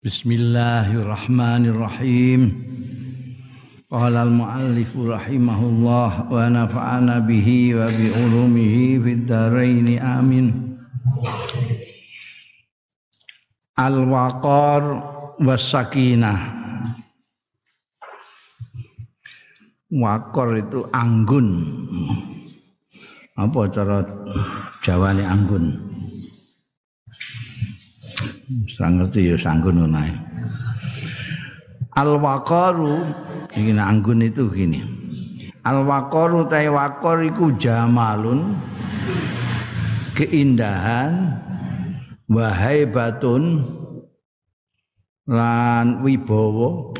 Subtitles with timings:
[0.00, 2.40] Bismillahirrahmanirrahim.
[3.92, 10.80] Qala al-muallif rahimahullah wa nafa'ana bihi wa bi ulumihi fid dharain amin.
[13.76, 15.04] Al-waqar
[15.36, 16.48] was sakinah.
[19.92, 21.76] Wakor itu anggun.
[23.36, 24.08] Apa cara
[24.80, 25.76] Jawane anggun?
[28.66, 30.02] Serang ngerti ya sanggun ngono
[31.94, 32.98] Al waqaru
[33.78, 34.82] anggun itu gini.
[35.62, 38.58] Al waqaru ta iku jamalun
[40.18, 41.38] keindahan
[42.26, 43.62] wahai batun
[45.30, 46.90] lan wibawa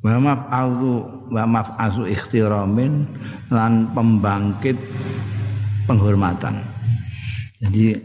[0.00, 0.94] wa maf'alu
[1.26, 3.02] wa maf'asu ikhtiramin
[3.50, 4.78] lan pembangkit
[5.90, 6.62] penghormatan.
[7.60, 7.98] Jadi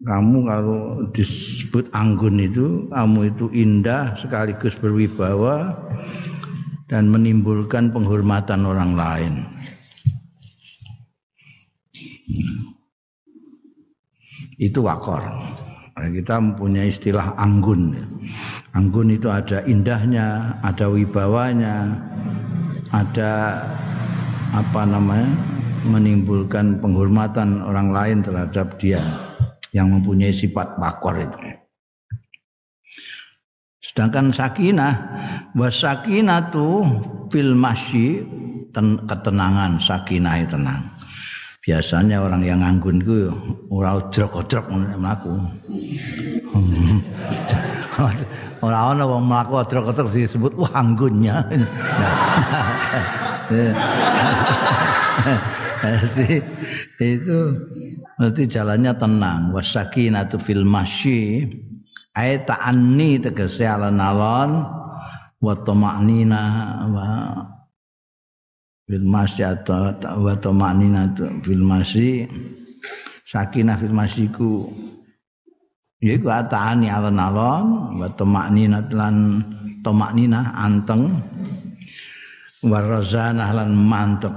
[0.00, 0.80] kamu kalau
[1.12, 5.76] disebut anggun itu kamu itu indah sekaligus berwibawa
[6.88, 9.34] dan menimbulkan penghormatan orang lain.
[14.56, 15.20] Itu wakor.
[16.00, 17.92] Kita mempunyai istilah anggun.
[18.72, 21.92] Anggun itu ada indahnya, ada wibawanya,
[22.88, 23.32] ada
[24.56, 25.28] apa namanya
[25.86, 29.00] menimbulkan penghormatan orang lain terhadap dia
[29.72, 31.38] yang mempunyai sifat bakor itu.
[33.80, 34.94] Sedangkan sakinah
[35.56, 36.84] sakinah tu
[37.32, 38.22] fil masyi
[38.70, 40.84] ten, ketenangan sakinah itu tenang.
[41.60, 43.28] Biasanya orang yang anggun itu
[43.68, 45.36] ora odrok-odrok mlaku.
[48.60, 51.44] Ora ana wong mlaku odrok-odrok disebut wah anggunnya.
[55.80, 56.44] Jadi
[57.00, 57.38] itu
[58.20, 59.52] berarti jalannya tenang.
[59.56, 61.48] Wasakinatu fil masyi.
[62.12, 64.64] Ay ta'anni tegese alon-alon.
[65.40, 66.42] Wa tama'nina
[66.92, 67.08] wa
[68.84, 72.28] fil masyi atau wa tama'nina fil masyi.
[73.24, 74.68] Sakinah fil masyiku.
[76.04, 77.96] Yaiku ata'ani alon-alon.
[77.96, 79.16] Wa tama'nina lan
[79.80, 81.24] tama'nina anteng.
[82.60, 84.36] Warazanah lan mantep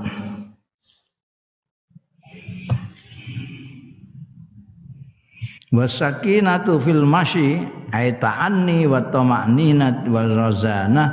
[5.73, 11.09] wasakinatu fil masyi ay ta'anni wa tama'ninat wal razana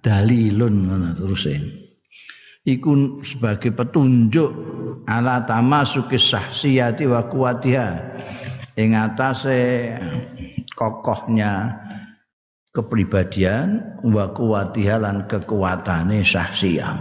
[0.00, 1.44] dalilun terus
[2.64, 4.50] iku sebagai petunjuk
[5.04, 7.88] ala tamasuki sahsiyati wa kuwatiha
[8.80, 9.92] ing atase
[10.72, 11.76] kokohnya
[12.74, 16.98] kepribadian wa kuwatiha lan kekuatane sahsiyah.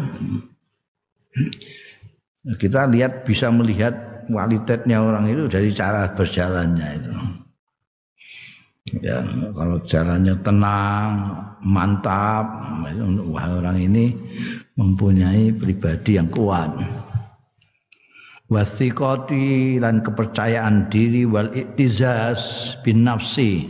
[2.61, 7.13] Kita lihat bisa melihat kualitasnya orang itu dari cara berjalannya itu.
[8.99, 9.23] Ya,
[9.55, 11.11] kalau jalannya tenang,
[11.63, 12.45] mantap,
[13.31, 14.13] wah orang ini
[14.75, 16.69] mempunyai pribadi yang kuat.
[18.51, 23.65] Wasikoti dan kepercayaan diri wal iktizaz bin nafsi.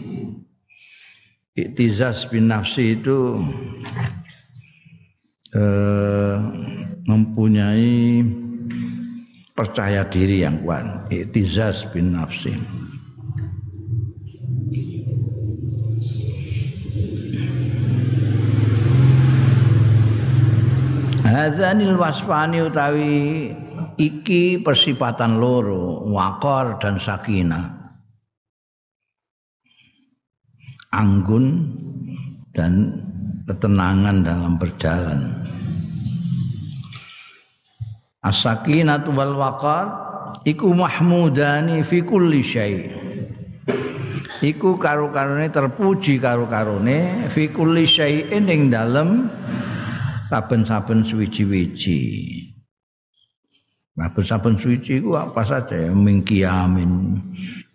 [1.55, 3.37] Iktizaz bin nafsi itu
[5.55, 6.35] eh,
[7.05, 8.25] mempunyai
[9.53, 11.09] percaya diri yang kuat.
[11.13, 12.57] Iktizaz bin nafsi.
[21.23, 23.13] Hadzanil wasfani utawi
[23.97, 27.83] iki persifatan loro wakor dan sakinah
[30.93, 31.73] anggun
[32.53, 33.01] dan
[33.49, 35.42] ketenangan dalam berjalan
[38.23, 39.85] As-sakinatu wal waqar
[40.47, 42.87] iku mahmudani fi kulli syai.
[44.43, 49.27] Iku karo-karone terpuji karo-karone fi kulli syai'in ing dalem
[50.31, 51.99] saben-saben suwiji-wiji.
[53.95, 57.19] Saben-saben suwiji iku apa saja ya mingkiamin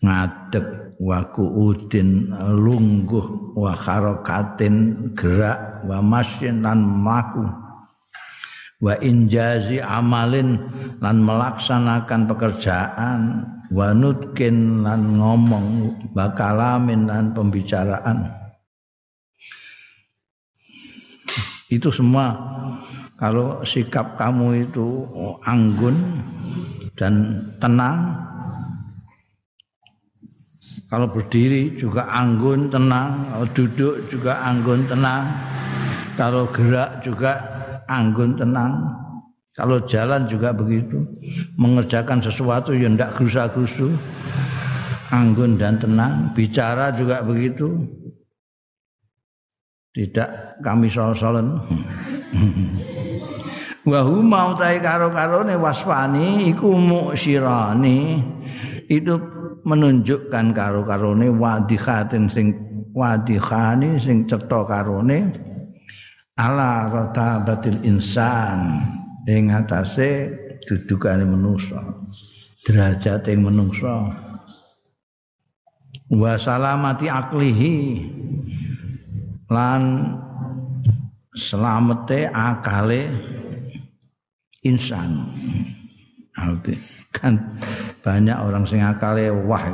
[0.05, 7.68] ngadeg wa kuudin lungguh wa harokatin gerak wa masyin lan maku
[8.79, 10.59] wa injazi amalin
[11.03, 13.21] lan melaksanakan pekerjaan.
[13.69, 18.33] Wa nutkin lan ngomong bakalamin lan pembicaraan.
[21.69, 22.33] Itu semua
[23.21, 25.05] kalau sikap kamu itu
[25.45, 26.01] anggun
[26.97, 28.25] dan tenang.
[30.89, 33.29] Kalau berdiri juga anggun tenang.
[33.29, 35.29] Kalau duduk juga anggun tenang.
[36.17, 37.58] Kalau gerak juga
[37.89, 38.85] anggun tenang.
[39.57, 41.03] Kalau jalan juga begitu,
[41.59, 43.91] mengerjakan sesuatu yang tidak gerusa-gerusu.
[45.09, 47.81] anggun dan tenang, bicara juga begitu.
[49.97, 51.57] Tidak kami sol-solen.
[53.89, 58.21] Wa huma utai karo-karone wasfani iku muksirani.
[58.85, 59.17] Itu
[59.65, 62.53] menunjukkan karo-karone wadihatin sing
[62.93, 65.48] wadihani sing cetha karone
[66.39, 68.79] ala ratabatil insan.
[69.29, 70.33] Ing atase
[70.65, 71.85] dudukane manusa
[72.65, 74.09] derajat ing manusa
[76.09, 77.77] wa salamati aklihi.
[79.53, 80.17] Lan
[81.37, 83.13] selamete akale
[84.65, 85.29] insan.
[87.13, 87.61] Kan
[88.01, 89.65] banyak orang sing akale wah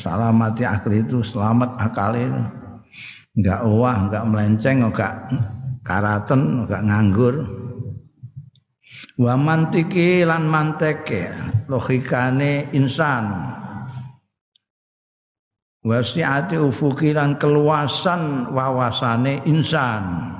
[0.00, 2.26] salamati akli itu selamat akale.
[3.38, 5.14] Enggak wah enggak melenceng enggak
[5.90, 7.36] karaten enggak nganggur.
[9.18, 11.34] Wa mantiki lan manteke
[11.66, 13.26] logikane insan.
[15.82, 20.30] Wasiati ufuki lan keluasan wawasane insan.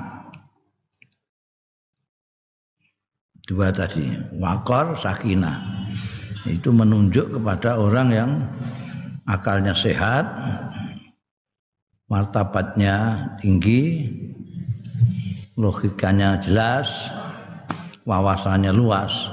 [3.42, 4.06] Dua tadi
[4.38, 5.58] wakor sakinah.
[6.46, 8.30] Itu menunjuk kepada orang yang
[9.28, 10.24] akalnya sehat
[12.08, 14.08] martabatnya tinggi
[15.60, 16.88] logikanya jelas
[18.08, 19.28] wawasannya luas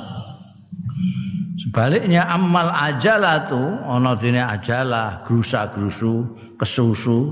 [1.55, 6.27] sebaliknya amal ajalah tuh ono dene ajalah grusa grusu
[6.59, 7.31] kesusu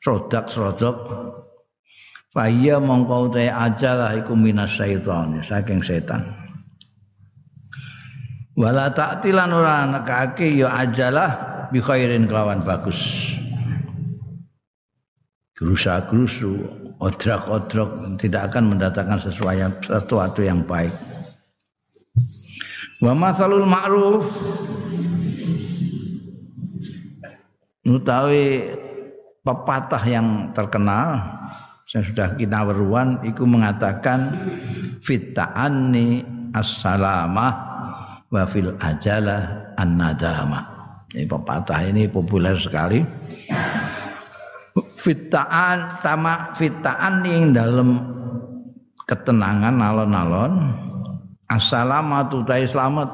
[0.00, 1.26] sodak srodok
[2.36, 6.20] Faya mongkau te ajalah iku minas syaitan saking setan.
[8.52, 11.32] Wala ta'tilan ora nekake ya ajalah
[11.72, 13.32] bi khairin kelawan bagus.
[15.56, 16.68] Gerusa-gerusu,
[17.00, 20.92] odrak-odrak tidak akan mendatangkan sesuatu, sesuatu yang baik.
[23.00, 24.24] Wa masalul ma'ruf
[27.88, 28.76] utawi
[29.44, 31.24] pepatah yang terkenal
[31.92, 34.34] yang sudah kita weruan iku mengatakan
[35.06, 37.52] fitta'anni as-salamah
[38.28, 40.64] wa fil ajalah an-nadamah.
[41.14, 43.00] Ini pepatah ini populer sekali.
[44.76, 47.96] Fitta'an tama fitta'an yang dalam
[49.08, 50.52] ketenangan alon-alon
[51.48, 53.08] assalamatu tai selamat.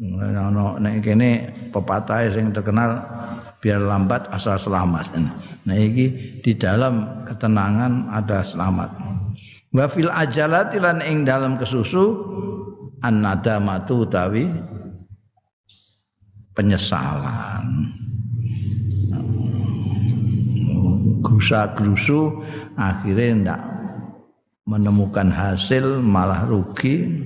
[0.00, 3.02] Ono nek kene pepatah sing terkenal
[3.60, 5.12] biar lambat asal selamat.
[5.66, 8.90] Nah ini di dalam ketenangan ada selamat.
[9.74, 12.16] Wa fil ajalati lan ing dalam kesusu
[13.04, 14.48] an nadamatu utawi
[16.56, 17.92] penyesalan.
[21.40, 22.44] Grusa grusu
[22.76, 23.60] akhirnya ndak
[24.68, 27.16] menemukan hasil malah rugi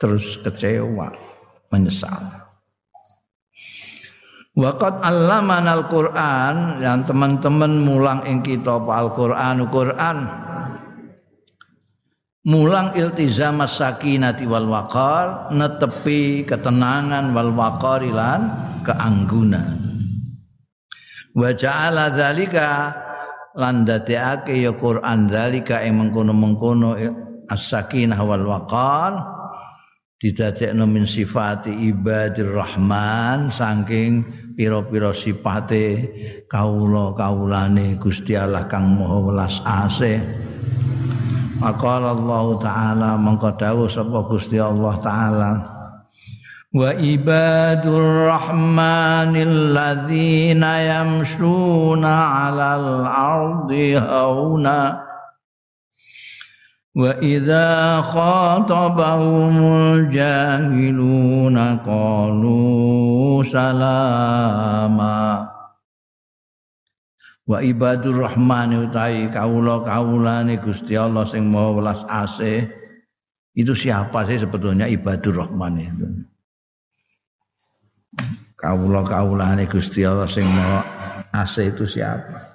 [0.00, 1.12] terus kecewa
[1.68, 2.48] menyesal.
[4.56, 10.18] Waqat allaman al-Qur'an yang teman-teman mulang ing kita Al-Qur'an Qur'an
[12.48, 18.40] mulang iltizam sakinati wal waqar netepi ketenangan wal waqar lan
[18.80, 19.76] keanggunan
[21.32, 23.01] wa ja'ala dzalika
[23.56, 26.96] lan dadekake ya Qur'an dzalika ing mengkono-mengkono
[27.52, 29.12] as-sakinah wal waqar
[30.22, 34.22] didadekno min sifati ibadir rahman saking
[34.54, 36.08] pira-pira sifate
[36.46, 40.22] kawula-kawulane Gusti Allah kang Maha Welas Asih.
[41.58, 45.50] Maqala Allah Ta'ala mengko dawuh sapa Gusti Allah Ta'ala
[46.75, 55.07] Wa ibadur rahmanil ladzina yamshuna 'alal ardi hauna
[56.97, 65.21] وإذا خاطبهم الجاهلون قالوا سلاما
[67.47, 72.67] wa ibadur rahmani utai kaula kaulane Gusti Allah sing maha welas asih
[73.55, 76.20] itu siapa sih sebetulnya ibadur rahman itu
[78.62, 80.86] kaula kaulane Gusti Allah sing maha
[81.34, 82.54] asih itu siapa?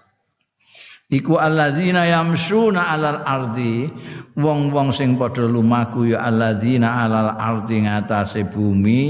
[1.07, 3.87] Iku alladzina yamsuna alal ardi
[4.35, 9.03] wong-wong sing padha lumaku ya alladzina alal ardi ngatasé bumi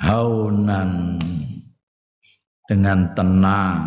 [0.00, 1.16] haunan
[2.68, 3.80] dengan tenang.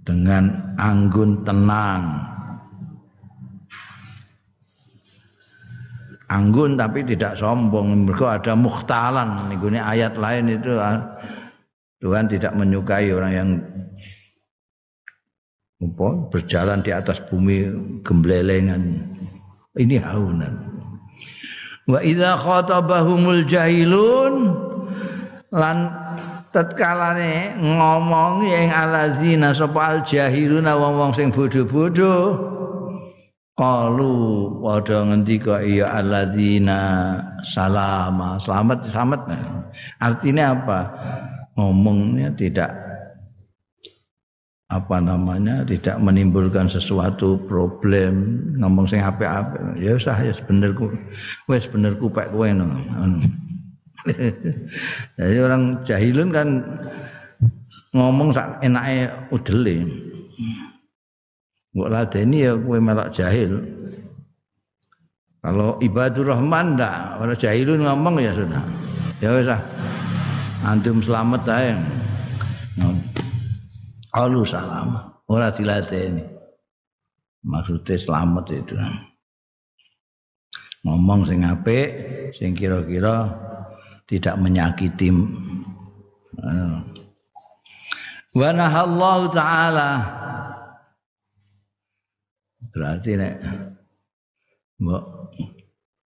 [0.00, 2.02] Dengan anggun tenang
[6.30, 8.06] anggun tapi tidak sombong.
[8.06, 9.50] Mereka ada mukhtalan.
[9.50, 10.78] Ini ayat lain itu
[12.00, 13.48] Tuhan tidak menyukai orang yang
[16.30, 17.68] berjalan di atas bumi
[18.06, 19.04] gemblelengan.
[19.74, 20.54] Ini haunan.
[21.90, 24.54] Wa idza khatabahumul jahilun
[25.50, 25.90] lan
[26.54, 32.14] tatkalane ngomong ing alazina sapa al jahiluna wong-wong sing bodho-bodho
[33.60, 34.16] qalu
[34.64, 36.80] padha ngendika iya alladzina
[37.44, 38.40] salama.
[38.40, 39.20] Selamat selamat.
[40.00, 40.80] Artinya apa?
[41.60, 42.72] Ngomongnya tidak
[44.72, 48.40] apa namanya tidak menimbulkan sesuatu problem.
[48.56, 49.76] Ngomong sing apik-apik.
[49.76, 50.88] Ya usah ya bener ku
[51.44, 52.32] wis bener kupek
[55.20, 56.64] jadi orang jahilun kan
[57.92, 59.84] ngomong sak enake udele
[61.74, 63.62] mbok ladeni ya kowe melok jahil
[65.40, 68.64] kalau ibadur rahman ndak orang jahilun ngomong ya sudah
[69.22, 69.50] ya wis
[70.66, 71.72] antum selamat ae
[74.10, 74.98] Alu salam.
[75.30, 76.26] Ora dilateni.
[77.46, 78.74] Maksudnya selamat itu.
[80.82, 81.88] Ngomong sing apik,
[82.34, 83.30] sing kira-kira
[84.10, 85.14] tidak menyakiti.
[88.34, 89.90] Wa nahallahu taala.
[92.68, 93.34] Berarti nek
[94.80, 95.04] mbok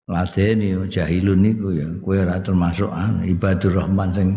[0.06, 2.90] ladeni jahilun niku ya kowe ora termasuk
[3.26, 4.28] ibadur rahman sing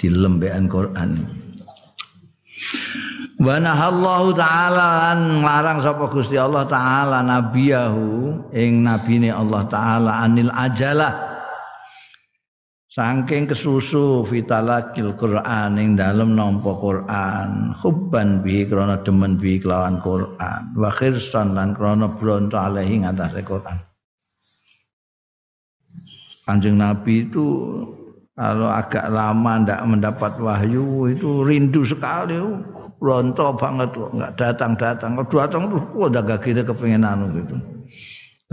[0.00, 1.10] dilembekan Quran.
[3.42, 10.52] Wa nahallahu ta'ala lan nglarang sapa Gusti Allah taala nabiyahu ing nabine Allah taala anil
[10.54, 11.31] ajalah
[12.92, 17.72] Saking kesusu fitalakil Quran ing dalem nampa Quran.
[17.80, 20.76] Hubban bi krana demen bi kelawan Quran.
[20.76, 23.80] Wa khirsan lan krana bronto alaihi ngatasé Quran.
[26.44, 27.46] Kanjeng Nabi itu
[28.36, 32.36] kalau agak lama ndak mendapat wahyu itu rindu sekali.
[33.00, 37.40] Ronto banget kok nggak datang datang kalau datang tuh kok udah gak kira kepengen anu
[37.40, 37.56] gitu.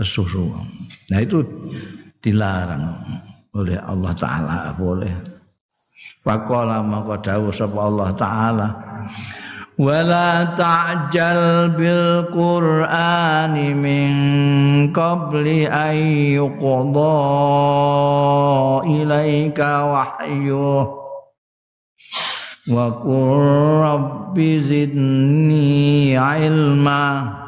[0.00, 0.48] Susu
[1.12, 1.44] nah itu
[2.24, 2.88] dilarang
[3.54, 5.14] oleh Allah Taala boleh.
[6.20, 8.68] Pakola maka dawuh sapa Allah Taala
[9.80, 14.12] wala ta'jal bil qur'ani min
[14.92, 15.96] qabli an
[16.36, 17.16] yuqda
[18.84, 20.84] ilaika wahyuh.
[22.68, 23.40] Wa qur
[23.80, 27.40] rabbi zidni ilma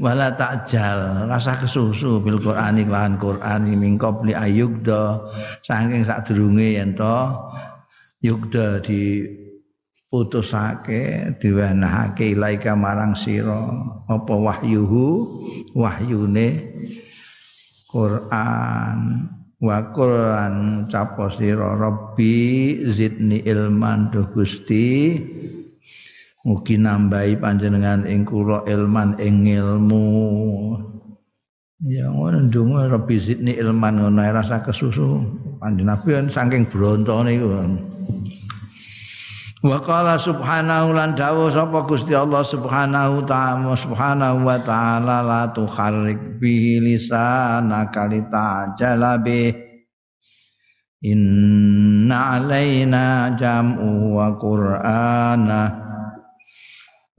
[0.00, 5.20] wala ta'jal rasa kesusu bil Qur'ani lan Qur'ani min qabli ayugda
[5.60, 7.32] saking sadurunge yen to
[8.22, 9.26] yugda di
[10.12, 13.64] putusake diwenehake ilaika marang sira.
[14.12, 15.04] Apa wahyuhu?
[15.72, 16.76] Wahyune
[17.88, 18.98] Quran.
[19.56, 21.72] Wa Quran capo sira?
[21.80, 22.34] Rabbi
[22.92, 25.16] zidni ilman duh Gusti
[26.42, 30.06] mugi nambahi panjenengan ing kula ilman ing ilmu.
[31.82, 35.22] Ya ngono ndonga rabbi zidni ilman ngono rasa kesusu.
[35.58, 37.50] Panjenengan saking brontone iku.
[39.62, 46.42] Wa qala subhanahu lan dawuh sapa Gusti Allah subhanahu ta'ala subhanahu wa ta'ala la tukharrik
[46.42, 49.54] bihi lisanaka litajala bih.
[51.02, 55.81] Inna alaina jam'u wa qur'ana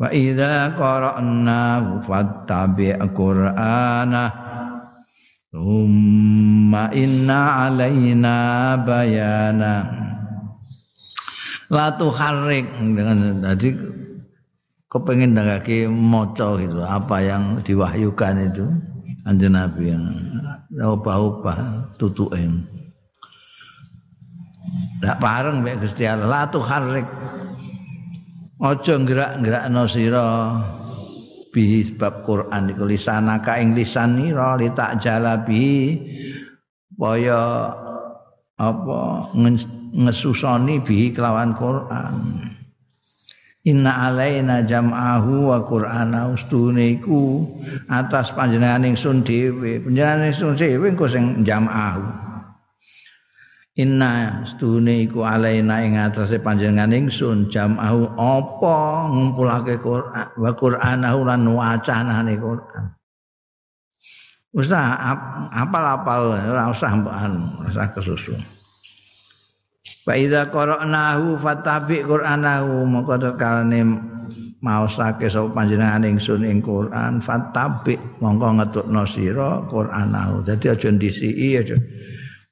[0.04, 4.24] Wa idza qara'nahu fattabi' qur'ana.
[5.48, 9.88] Thumma inna alaina bayana.
[11.72, 13.72] Latu harik dengan tadi
[14.92, 18.68] kepengen dagaki moco gitu apa yang diwahyukan itu.
[19.24, 20.04] Anjing nabi yang
[20.84, 22.68] ubah-ubah tutuin
[25.00, 26.28] tidak pareng mbek Gusti Allah.
[26.28, 27.08] Latu harik
[28.64, 30.56] ojo gerak-gerak sira
[31.52, 36.00] bi sebab Quran iku lisanaka ing lisan nira li tak jalabi
[36.96, 37.70] kaya
[38.58, 39.00] apa
[39.94, 42.16] ngesusoni bihi kelawan Quran.
[43.64, 47.48] Inna alaina jam'ahu wa qur'ana ustune iku
[47.88, 49.80] atas panjenengan ingsun dhewe.
[49.80, 52.23] Panjenengan ingsun dhewe engko sing jam'ahu.
[53.74, 61.42] Inna stune iku alaina ing atase panjenengan ingsun jam'ahu apa ngumpulake Quran wa qur'anahu lan
[61.50, 62.94] wacanane Quran.
[64.54, 64.94] Usah
[65.50, 68.38] apal-apal ora usah mbok anu, usah kesusu.
[70.06, 73.82] Fa iza qara'nahu fatabi Qur'anahu maka tekalane
[74.62, 80.46] maosake sapa panjenengan ingsun ing Quran fatabi mongko ngetutno sira Qur'anahu.
[80.46, 81.74] Dadi aja ndisiki aja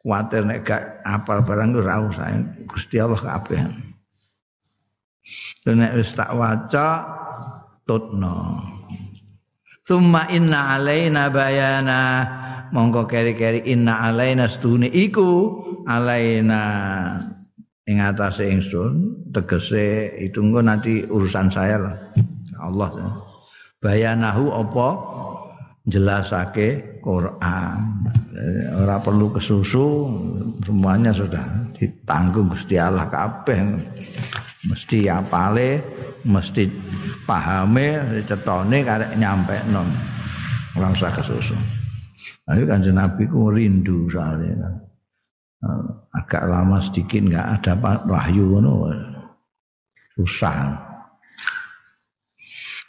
[0.02, 2.34] kuwatir nek gak apal barang ora usah.
[2.66, 3.62] Gusti Allah kabeh.
[5.70, 6.88] Nek wis tak waca
[7.86, 8.66] tutno.
[9.86, 12.02] Summa inna alaina bayana.
[12.72, 15.62] Mongko keri-keri inna alaina stune iku.
[15.86, 16.62] Alaina
[17.90, 21.98] ing atase ingsun tegese itu engko nanti urusan saya lah.
[22.62, 22.90] Allah
[23.82, 24.90] bayanahu apa?
[25.90, 27.78] Jelasake Quran.
[28.78, 30.08] Ora perlu kesusu
[30.62, 31.42] semuanya sudah
[31.76, 33.60] ditanggung Gusti Allah kabeh.
[34.70, 35.82] Mesti apale
[36.22, 36.70] mesti
[37.26, 39.90] pahame cetone karek nyampe non
[40.78, 41.58] ora usah kesusu.
[42.46, 44.54] Ayo kanjeng Nabi ku rindu soalnya.
[44.62, 44.74] Kan.
[46.14, 47.74] Agak lama sedikit nggak ada
[48.06, 48.94] wahyu ngono.
[50.14, 50.91] Susah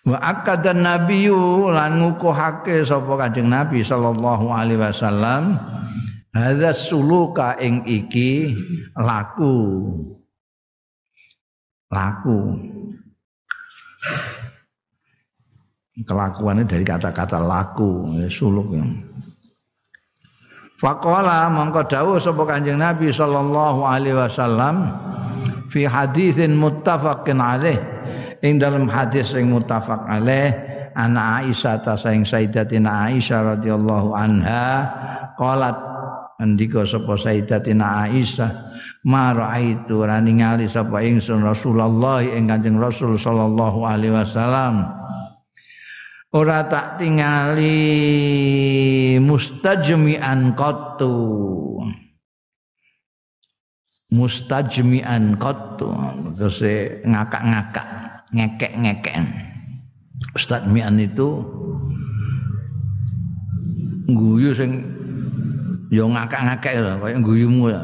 [0.03, 5.57] wa akadan nabiyyu lan ngukuhake sapa kanjeng nabi sallallahu alaihi wasallam
[6.33, 8.57] hadza suluka ing iki
[8.97, 9.57] laku.
[11.93, 12.57] Laku.
[15.93, 18.85] Kelakuannya dari kata-kata laku suluk ya.
[20.81, 24.91] Faqala mongko dawuh sapa Kanjeng Nabi sallallahu alaihi wasallam
[25.71, 27.79] fi hadisin muttafaqin alaih
[28.43, 30.51] ing dalam hadis sing muttafaq alaih
[30.99, 34.91] ana Aisyah ta saing Sayyidatina Aisyah radhiyallahu anha
[35.39, 35.79] qalat
[36.43, 38.51] andika sapa Sayyidatina Aisyah
[39.07, 44.91] ma raaitu ora ningali sapa ingsun Rasulullah ing Kanjeng Rasul sallallahu alaihi wasallam.
[46.33, 47.77] Ora tak tingali
[49.21, 51.13] mustajmi'an qattu.
[54.17, 55.93] Mustajmi'an qattu.
[56.41, 56.59] Terus
[57.05, 58.02] ngakak-ngakak
[58.33, 59.17] ngekek-ngekek
[60.33, 61.45] mustajmi'an itu
[64.09, 64.85] guyu sing
[65.93, 67.81] yo ngakak-ngakek lho kaya guyumu ya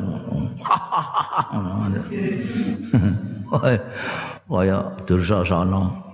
[4.49, 6.09] kaya dursasana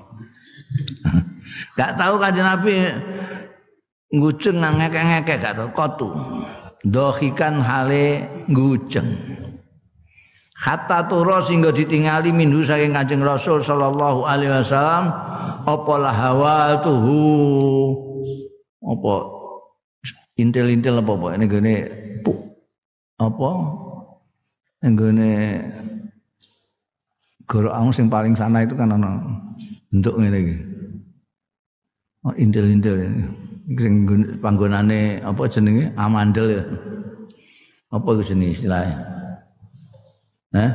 [1.75, 2.75] Gak tahu kanjeng Nabi
[4.15, 6.09] nguceng ngekek-ngekek gak tahu kotu.
[6.87, 9.07] Dohikan hale nguceng.
[10.55, 15.11] Hatta turu sehingga ditingali minhu saking Kanjeng Rasul sallallahu alaihi wasallam
[15.67, 17.27] apa hawa tuhu
[18.87, 19.15] apa
[20.39, 21.75] intil-intil apa apa ini gini
[23.19, 23.51] apa
[24.79, 25.31] gini
[27.51, 29.19] guru sing paling sana itu kan ana
[29.91, 30.57] bentuk ngene iki
[32.25, 33.05] Oh, indel-indel.
[33.69, 34.09] Sing
[34.41, 35.93] panggonane apa jenenge?
[35.93, 36.65] Amandel ya.
[37.93, 38.97] Apa itu jenis istilahnya?
[40.55, 40.71] Hah?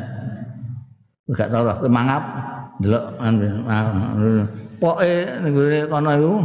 [1.30, 2.24] Enggak tahu lah, mangap
[2.84, 3.06] delok
[4.80, 5.12] poke
[5.44, 5.52] ning
[5.92, 6.39] kono iku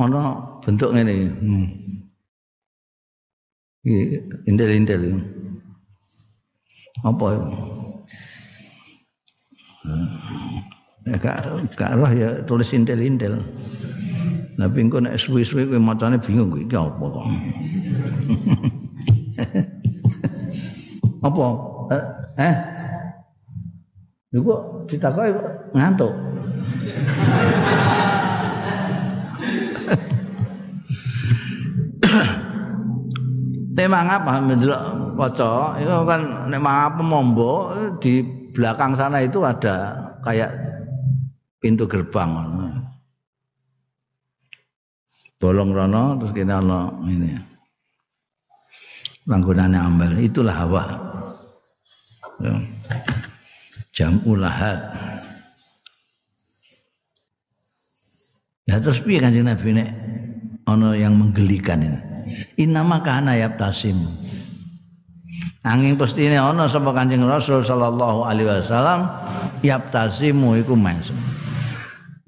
[0.00, 1.28] ana bentuk ngene iki.
[1.40, 1.66] Hmm.
[4.44, 5.24] Indel-indel.
[7.00, 7.48] Apa itu?
[11.08, 11.48] Ya, gak,
[11.80, 13.40] gak roh ya tulis intel-intel.
[14.60, 17.24] Tapi engko nek suwi-suwi kowe macane bingung iki apa kok.
[21.28, 21.46] apa?
[21.90, 22.02] Eh?
[22.38, 22.54] eh?
[24.30, 25.30] Lho kok ditakoki
[25.74, 26.12] ngantuk.
[33.74, 34.82] Tema apa mendelok
[35.16, 38.20] kaca itu kan nek mangapa mombo di
[38.52, 40.52] belakang sana itu ada kayak
[41.60, 42.28] pintu gerbang
[45.40, 47.32] bolong rono terus kita ono ini
[49.24, 51.09] panggonane ambal itulah hawa.
[53.92, 54.78] Jam ulahat.
[58.68, 59.90] Ya terus piye kanjeng Nabi nek
[60.68, 62.00] ono yang menggelikan ini?
[62.62, 63.98] Inama kana yaptasim
[65.66, 69.10] Angin pasti ini ono sapa Kanjeng Rasul sallallahu alaihi wasallam
[69.66, 71.10] yaptasimu iku mes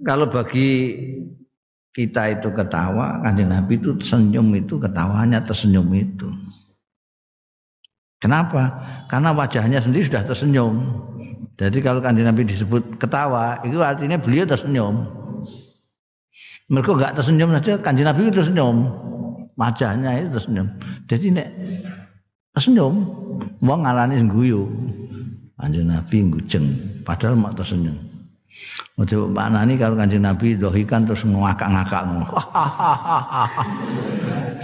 [0.03, 0.98] kalau bagi
[1.94, 6.27] kita itu ketawa, kanjeng Nabi itu senyum itu ketawanya tersenyum itu.
[8.22, 8.70] Kenapa?
[9.11, 10.78] Karena wajahnya sendiri sudah tersenyum.
[11.58, 15.11] Jadi kalau kanjeng Nabi disebut ketawa, itu artinya beliau tersenyum.
[16.70, 18.76] Mereka enggak tersenyum saja, kanjeng Nabi itu tersenyum.
[19.58, 20.70] Wajahnya itu tersenyum.
[21.11, 21.48] Jadi nek
[22.54, 22.94] tersenyum,
[23.58, 24.70] wong ngalani guyu.
[25.58, 26.66] Kanjeng Nabi ngujeng,
[27.02, 28.12] padahal mak tersenyum.
[29.00, 32.04] Ojo maknani kalau Kanjeng Nabi dohikan terus ngakak-ngakak.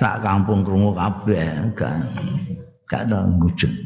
[0.00, 2.04] Sak kampung krungu kabeh kan.
[2.88, 3.76] Gak ada ngujeng.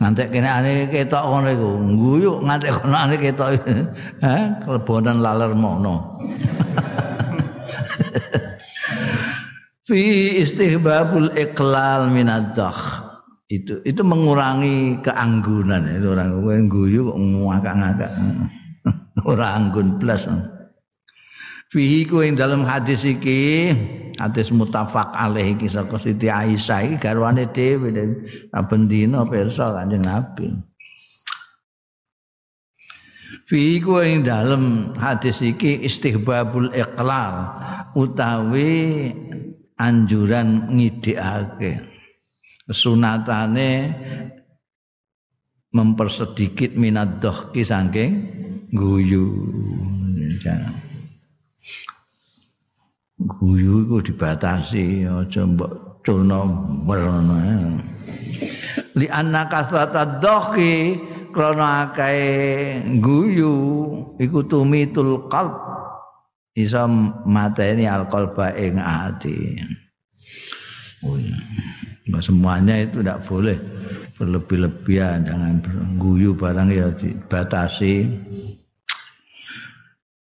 [0.00, 1.70] Ngantek kene ane ketok ngono iku.
[1.94, 3.48] Guyu ngantek kono ane ketok.
[4.64, 6.16] Kelebonan laler mono.
[9.86, 10.00] Fi
[10.40, 13.12] istihbabul iqlal minadzakh.
[13.52, 18.12] Itu itu mengurangi keanggunan itu orang kowe guyu kok ngakak-ngakak.
[19.30, 20.26] ora anggun blas
[21.72, 23.72] fihi ku ing dalam hadis iki
[24.20, 27.88] hadis mutafak alaih iki saka Siti Aisyah iki garwane dhewe
[28.52, 30.52] saben dina pirsa Kanjeng Nabi.
[33.48, 37.48] Fi ku ing dalem hadis iki istihbabul iqlal
[37.96, 39.08] utawi
[39.80, 41.80] anjuran ngidikake.
[42.68, 43.70] Sunatane
[45.72, 48.12] mempersedikit minat dohki saking
[48.72, 49.24] guyu.
[50.40, 50.91] Jangan
[53.26, 56.42] guyu iku dibatasi aja mbok culno
[56.82, 57.38] merono
[58.98, 60.98] li anna kasrata dohki
[61.32, 63.54] krana akeh guyu
[64.20, 65.56] iku tumitul qalb.
[66.52, 66.84] Iso
[67.24, 69.56] mateni alqalba ing ati.
[71.00, 71.32] Oh ya
[72.20, 73.56] semuanya itu tidak boleh
[74.20, 75.24] berlebih-lebihan.
[75.24, 75.64] Jangan
[75.96, 78.04] guyu barang ya dibatasi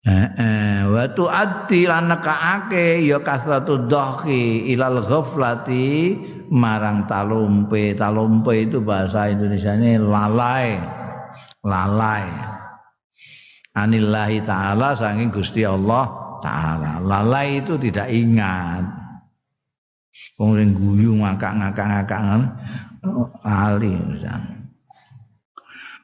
[0.03, 6.19] eh, eh, wa tu'addi lanakaake ya kasratu dhahki ilal ghaflati
[6.51, 10.79] marang talumpe talumpe itu bahasa Indonesia ini lalai.
[11.63, 12.27] Lalai.
[13.73, 16.05] Anillahi ta'ala saking Gusti Allah
[16.45, 17.01] ta'ala.
[17.01, 18.85] Lalai itu tidak ingat.
[20.37, 22.21] Wong guyu ngakak-ngakak-ngakak
[23.47, 23.95] ali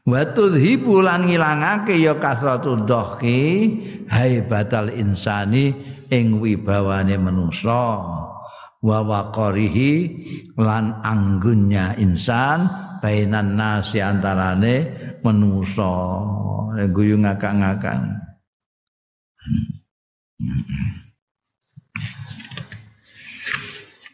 [0.09, 3.41] wa tudhibu lan ngilangake ya kasratu dhahki
[4.09, 5.77] haibatal insani
[6.09, 8.01] ing wibawane manusa
[8.81, 9.93] wa waqarihi
[10.57, 12.65] lan anggunnya insan
[13.05, 14.89] bainan nasi antarane
[15.21, 15.93] manusa
[16.89, 18.01] guyu ngakak-ngakak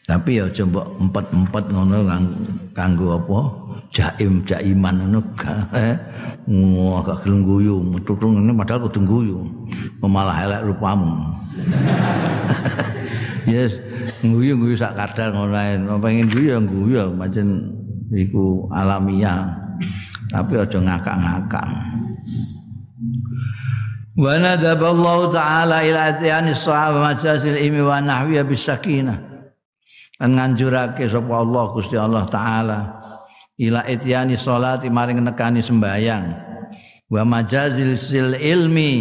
[0.05, 2.05] tapi ya coba empat-empat ngono
[2.77, 3.41] kanggo apa?
[3.89, 5.21] Jaim jaiman ngono
[5.73, 5.97] eh?
[6.77, 9.39] Wah gak gelem guyu metutung ini padahal kudu guyu.
[10.05, 11.13] Malah elek rupamu.
[13.45, 13.77] Yes
[14.25, 15.81] guyu guyu sak kadar ngono ae.
[15.81, 17.65] Pengen guyu ya guyu macam
[18.13, 19.57] iku alamiah.
[20.29, 21.69] Tapi aja ngakak-ngakak.
[24.21, 29.34] Wa nadaballahu ta'ala ila atiyani sahaba majasil imi wa nahwiya bisakinah
[30.33, 32.79] nganjurake sapa Allah Gusti Allah taala
[33.61, 36.25] ila ityani salati maring nekani sembayang
[37.13, 38.95] wa majazil sil ilmi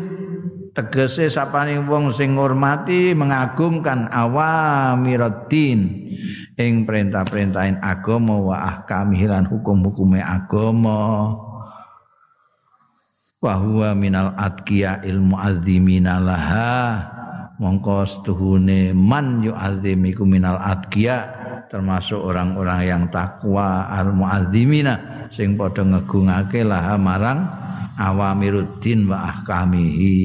[0.75, 5.79] tegese sapane wong sing ngurmati mengagungkan awamiraddin
[6.59, 11.31] ing perintah-perintahin agama wa ahkamihilan hukum-hukume agama.
[13.39, 13.55] Wa
[13.95, 17.07] minal atqiya ilmu azimina laha.
[17.55, 25.83] Mongko setuhune man yu'azzim iku minal atqiya termasuk orang-orang yang takwa al muazzimina sing padha
[25.83, 27.45] ngegungake laha marang
[27.99, 30.17] awamiruddin wa ahkamihi.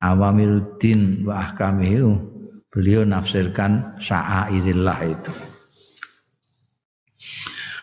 [0.00, 2.00] Awamiruddin wa ahkamihi
[2.72, 5.32] beliau nafsirkan sya'airillah itu.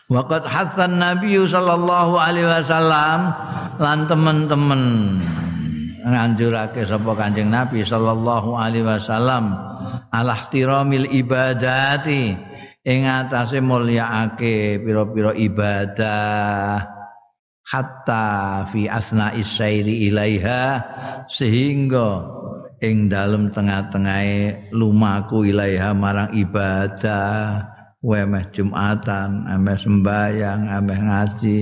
[0.08, 3.28] Waqat hasan Nabi sallallahu alaihi wasallam
[3.76, 4.82] lan teman-teman
[6.00, 9.52] nganjurake sapa Kanjeng Nabi sallallahu alaihi wasallam
[10.12, 12.36] alahtiramil ibadati.
[12.88, 16.80] Ing atase mulyaake pira-pira ibadah.
[17.68, 20.80] Hatta fi asna isairi ilaiha.
[21.28, 22.24] Sehingga
[22.80, 27.64] ing dalem tengah-tengahe lumaku ilaiha marang ibadah.
[27.98, 31.58] Wemeh jumatan ameh sembayang ameh ngaji.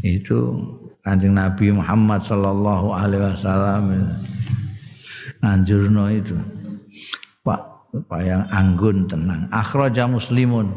[0.00, 0.56] Itu
[1.02, 4.14] kanjeng Nabi Muhammad sallallahu alaihi wasallam.
[5.42, 6.36] Anjurno itu
[7.90, 9.50] supaya anggun tenang.
[9.50, 10.70] Akhraja muslimun.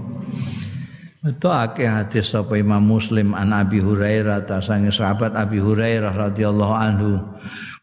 [1.24, 7.16] Itu akeh hadis sapa Imam Muslim an Abi Hurairah ta sahabat Abi Hurairah radhiyallahu anhu.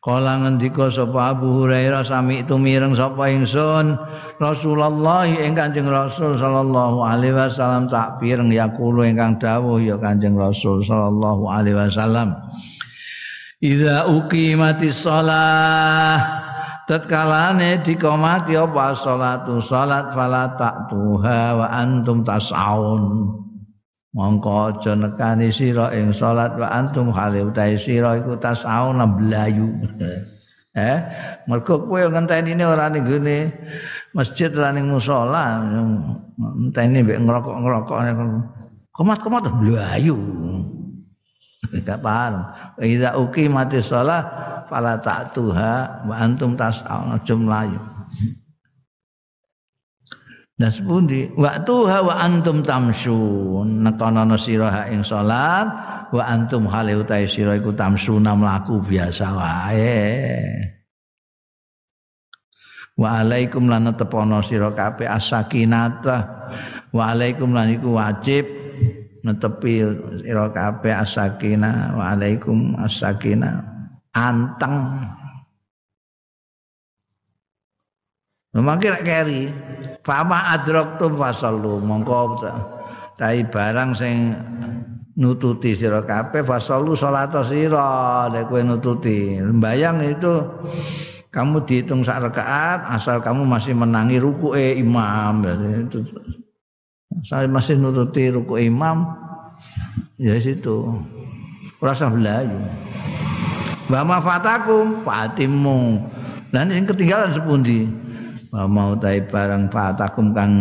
[0.01, 4.01] Kala ngendika sapa Abu Hurairah sami itu mireng sapa ingsun
[4.41, 10.81] Rasulullah ing Kanjeng Rasul sallallahu alaihi wasallam tak pireng yaqulu ingkang dawuh ya Kanjeng Rasul
[10.81, 12.33] sallallahu alaihi wasallam
[13.61, 16.17] Idza uqimatis shalah
[16.91, 20.51] tatkalane dikomati apa salatu salat fala
[20.91, 23.31] tuha wa antum tas'aun.
[24.11, 29.71] Mongko aja nekani sira ing salat wa antum hale utahe sira iku tasau nablayu
[30.75, 30.99] eh
[31.47, 33.55] mergo kowe ngenteni ini ora ning gone
[34.11, 35.63] masjid ora ning musala
[36.39, 37.99] ngenteni mbek ngerokok-ngerokok
[38.95, 40.19] komat-komat blayu
[41.79, 42.51] gak paham.
[42.83, 44.23] Idza uqimati shalah
[44.67, 47.79] fala ta'tuha wa antum tasau aja mlayu
[50.61, 55.65] Das pundi waktu wa antum tamsun nekono sira ing salat
[56.13, 60.05] wa antum hale utahe sira iku tamsuna mlaku biasa wae.
[62.93, 66.17] Wa alaikum lan tepono sira kabeh asakinata
[66.93, 68.60] wa alaikum lan iku wajib
[69.25, 69.85] netepi
[70.25, 73.65] sira kabeh asakina wa alaikum asakina
[74.17, 75.07] anteng
[78.51, 79.47] Memakai keri,
[80.03, 82.43] fama adraktum fasallu mongko
[83.15, 84.35] tai barang sing
[85.15, 89.39] nututi sira kabeh fasallu salat sira nek kowe nututi.
[89.39, 90.43] Mbayang itu
[91.31, 95.47] kamu dihitung sak rakaat asal kamu masih menangi rukuke imam.
[95.87, 96.03] Itu
[97.27, 99.07] saya masih nututi ruku imam
[100.17, 101.01] ya situ.
[101.81, 102.61] Rasa belayu.
[103.89, 105.99] Wa fatakum fatimu.
[106.53, 107.89] Lan sing ketinggalan sepundi?
[108.51, 110.53] mau tai barang fatakum kang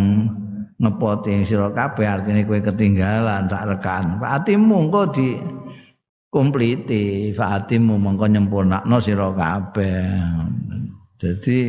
[0.79, 5.35] ngepoti sira kabeh artine kowe ketinggalan sak rekan fatimu engko di
[6.29, 10.05] kompliti fatimu mongko nyempurnakno sira kabeh
[11.19, 11.59] jadi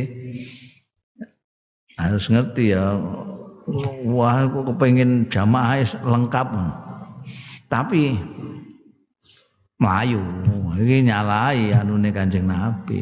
[1.97, 2.95] harus ngerti ya
[4.07, 6.47] wah aku kepengin jamaah lengkap.
[7.71, 8.19] Tapi
[9.79, 10.21] melayu
[10.77, 12.99] ini nyalai anune kanjeng nabi.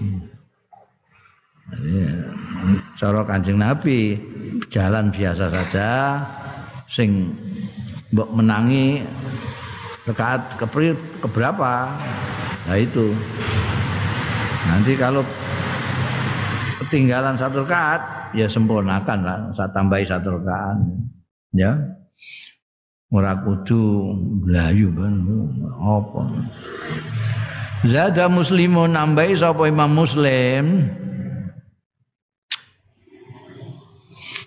[2.97, 4.19] Cara Kanjeng Nabi
[4.67, 5.89] jalan biasa saja
[6.89, 7.31] sing
[8.11, 9.05] mbok menangi
[10.09, 10.65] rakaat ke
[11.23, 11.93] keberapa?
[12.67, 13.13] Nah itu.
[14.67, 15.23] Nanti kalau
[16.83, 18.01] ketinggalan satu rakaat
[18.35, 20.77] ya sempurnakan lah saya tambahi satu rakaat
[21.53, 21.77] ya.
[23.09, 24.13] Ora kudu
[24.45, 24.93] blayu
[25.81, 26.21] apa?
[27.89, 30.85] Zada muslimun nambahi sapa Imam Muslim?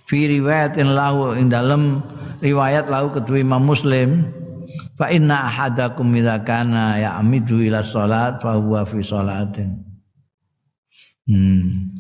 [0.07, 2.07] Fi riwayatin lahu ing dalam
[2.39, 4.31] riwayat lahu kedua Imam Muslim.
[4.95, 9.93] Fa inna ahadakum idza kana ya'midu ila salat fa huwa fi salatin
[11.27, 11.93] hmm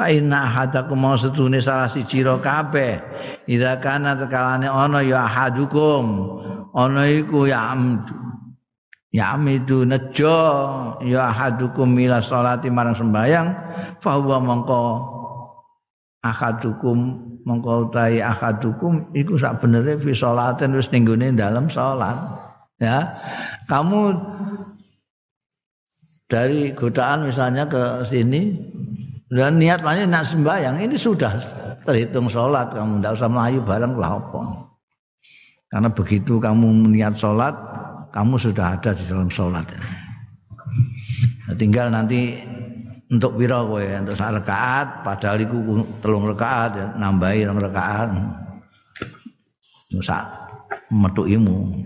[0.00, 2.96] fa inna ahadakum mau setune salah siji ro kabeh.
[3.44, 6.04] Idza kana tekalane ana ya ahadukum.
[6.72, 8.16] Ana iku ya amdu.
[9.12, 10.40] Ya amidu nejo
[11.04, 13.48] ya ahadukum ila salati marang sembayang.
[14.00, 14.80] Fa huwa mongko
[16.24, 22.16] ahadukum mongko utahi akadukum iku sak benere fi sholatin wis ning dalam salat
[22.76, 23.16] ya
[23.64, 24.16] kamu
[26.28, 28.54] dari godaan misalnya ke sini
[29.30, 31.38] dan niat lainnya nak sembahyang ini sudah
[31.86, 32.74] terhitung sholat.
[32.74, 34.42] Kamu tidak usah melayu bareng lah apa?
[35.70, 37.54] Karena begitu kamu niat sholat
[38.10, 39.66] kamu sudah ada di dalam sholat.
[41.46, 42.42] Nah, tinggal nanti
[43.10, 43.82] untuk pira kowe?
[43.82, 48.10] Untuk sak rakaat padahal iku telung rakaat ya, nambahi rong rakaat
[49.98, 50.30] sak
[50.94, 51.82] metukimu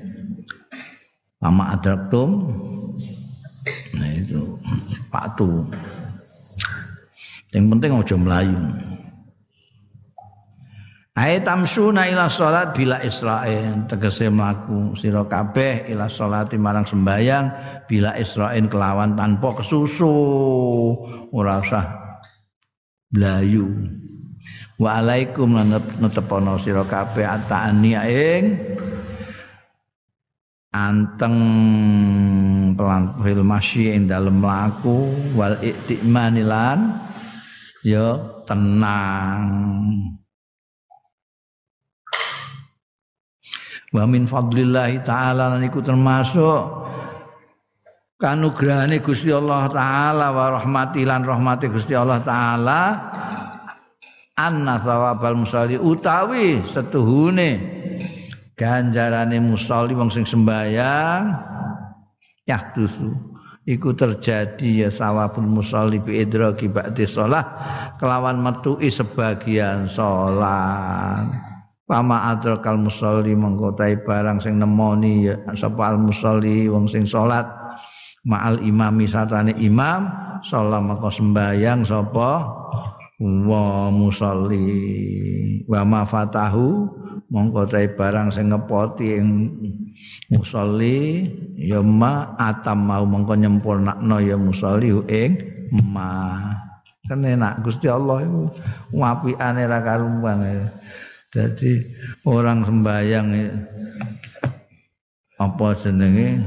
[1.41, 2.53] ama adraktum
[3.97, 4.61] nah itu
[5.09, 5.65] patu
[7.55, 8.59] yang penting ojo melayu.
[11.15, 17.45] Ai tamsuna ila salat bila Israel tegese mlaku sira kabeh ila salati marang sembayang
[17.87, 20.11] bila Israel kelawan tanpa kesusu.
[21.31, 21.87] Ora usah
[23.15, 23.71] blayu
[24.83, 27.23] wa alaikum lan netepono sira kabeh
[28.11, 28.45] ing
[30.75, 31.37] anteng
[32.75, 35.15] pelan fil masyi ing dalem mlaku.
[35.39, 37.14] Wal iktimanilan
[37.85, 38.17] ya
[38.49, 39.45] tenang.
[43.95, 46.91] Wa min fadlillahi taala lan iku termasuk
[48.19, 52.81] kanugrahane Gusti Allah taala wa rahmati lan rahmati Gusti Allah taala
[54.35, 57.63] anna thawabal musalli utawi setuhune
[58.59, 61.31] ganjarane musalli wong sing sembayang
[62.51, 63.34] yahdusu
[63.65, 67.45] iku terjadi ya sawabul musalli bi idraki ba'di shalah
[67.97, 71.25] kelawan metuki sebagian salat
[71.89, 77.49] pama adrakal musalli mengkotai barang sing nemoni ya sapa al musalli wong sing salat
[78.29, 80.13] ma'al imami satane imam
[80.45, 82.31] salat maka sembayang sapa
[83.25, 84.69] wa musalli
[85.65, 86.89] wa fatahu
[87.33, 89.29] mongko barang sing ngepoti ing
[90.29, 95.31] musalli ya ma atam mau mongko nyempurnakno ya musalli ing
[95.93, 96.41] ma.
[97.05, 98.49] Kan enak Gusti Allah itu
[98.97, 100.73] wapiane ra karuan
[101.35, 101.83] jadi
[102.23, 103.27] orang sembayang
[105.43, 106.39] apa jenenge?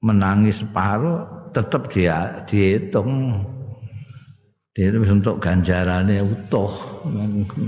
[0.00, 3.36] Menangis separuh tetap dia dihitung
[4.76, 6.72] itu untuk ganjarannya utuh.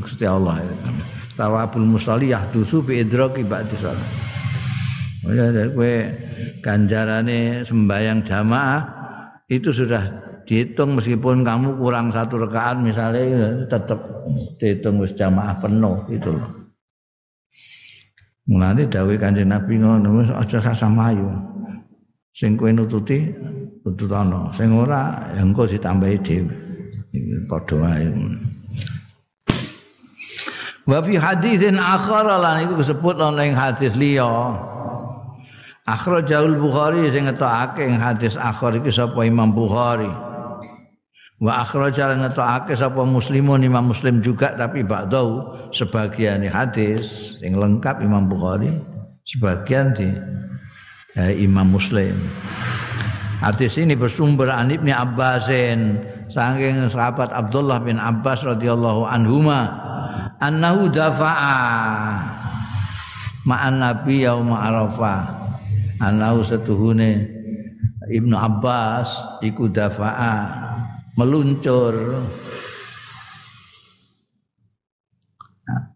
[0.05, 0.61] Gusti Allah
[1.37, 4.11] tawabul musalli yahdusu bi idraki ba'di salat.
[5.23, 5.95] Ya kowe
[6.61, 8.83] ganjarane sembahyang jamaah
[9.47, 10.03] itu sudah
[10.42, 14.03] dihitung meskipun kamu kurang satu rekaan misalnya tetap
[14.59, 16.51] dihitung wis jamaah penuh itu loh.
[18.51, 21.31] Mulane dawuh Kanjeng Nabi ngono aja sasamayu.
[22.35, 23.23] Sing kowe nututi
[23.87, 26.55] nututono, sing ora ya engko ditambahi dhewe.
[27.47, 28.09] Padha wae
[30.83, 34.59] Wa fi haditsin akhar lan iku disebut ana ing hadis liya.
[35.87, 40.11] Akhrajaul Bukhari sing ngetokake ing hadis akhir iki sapa Imam Bukhari.
[41.42, 48.03] Wa akhraja lan ngetokake sapa Muslimun Imam Muslim juga tapi ba'dau sebagian hadis sing lengkap
[48.03, 48.71] Imam Bukhari
[49.27, 50.11] sebagian di
[51.18, 52.14] eh, Imam Muslim.
[53.42, 55.99] Hadis ini bersumber an Ibnu Abbasin
[56.31, 59.82] saking sahabat Abdullah bin Abbas radhiyallahu anhuma
[60.43, 61.59] annahu dafa'a.
[63.47, 65.31] Ma'an nabi yaum arafah.
[66.03, 67.31] Annahu setuhune
[68.11, 70.35] Ibnu Abbas iku dafa'a.
[71.15, 72.27] Meluncur.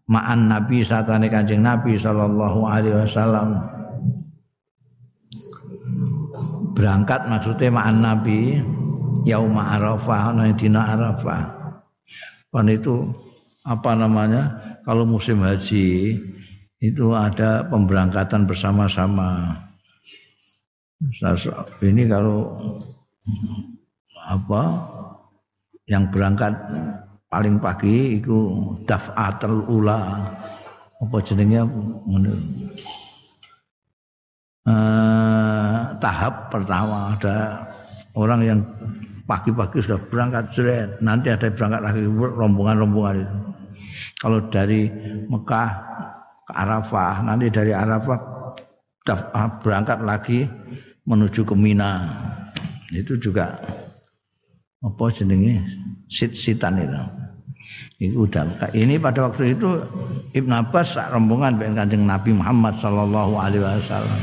[0.07, 3.59] Ma'an nabi satane kanjeng nabi sallallahu alaihi wasallam.
[6.71, 8.63] Berangkat maksudnya ma'an nabi
[9.27, 11.51] yauma arafah ana dina arafah.
[12.47, 13.11] Kan itu
[13.67, 14.47] apa namanya
[14.87, 16.15] kalau musim haji
[16.79, 19.59] itu ada pemberangkatan bersama-sama
[21.83, 22.55] ini kalau
[24.31, 24.63] apa
[25.83, 26.55] yang berangkat
[27.27, 28.55] paling pagi itu
[28.87, 30.31] daf'atul ula
[30.97, 31.67] apa jenengnya
[34.63, 37.67] eh, tahap pertama ada
[38.15, 38.59] orang yang
[39.27, 40.89] pagi-pagi sudah berangkat seret.
[41.03, 43.37] Nanti ada berangkat lagi rombongan-rombongan itu.
[44.17, 44.89] Kalau dari
[45.29, 45.69] Mekah
[46.47, 48.19] ke Arafah, nanti dari Arafah
[49.33, 50.39] ah, berangkat lagi
[51.05, 52.07] menuju ke Mina.
[52.91, 53.57] Itu juga
[54.79, 55.63] apa jenenge
[56.07, 57.03] sit-sitan itu.
[57.99, 59.67] Itu udah ini pada waktu itu
[60.31, 64.21] Ibn Abbas rombongan dengan kanjeng Nabi Muhammad Sallallahu Alaihi Wasallam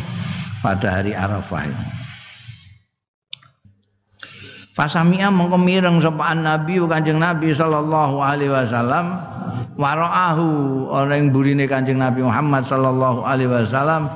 [0.64, 1.86] pada hari Arafah itu.
[4.74, 9.22] Fasamia mongko mireng sapa Nabi Kanjeng Nabi sallallahu alaihi wasallam
[9.74, 10.48] waraahu
[10.94, 14.10] ana ing burine Kanjeng Nabi Muhammad sallallahu alaihi wasallam.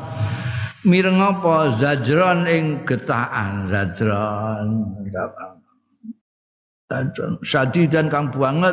[0.86, 1.74] Mireng apa?
[1.74, 4.68] Zajron ing getahan zajron.
[7.44, 8.72] Sadidan kang banget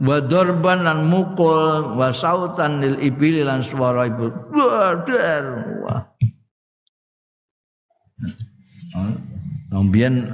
[0.00, 4.32] wa dorban lan mukul wa sautan lil ibil lan swara ibu.
[5.04, 5.44] Dar
[5.84, 6.00] wah.
[9.72, 10.32] Mbien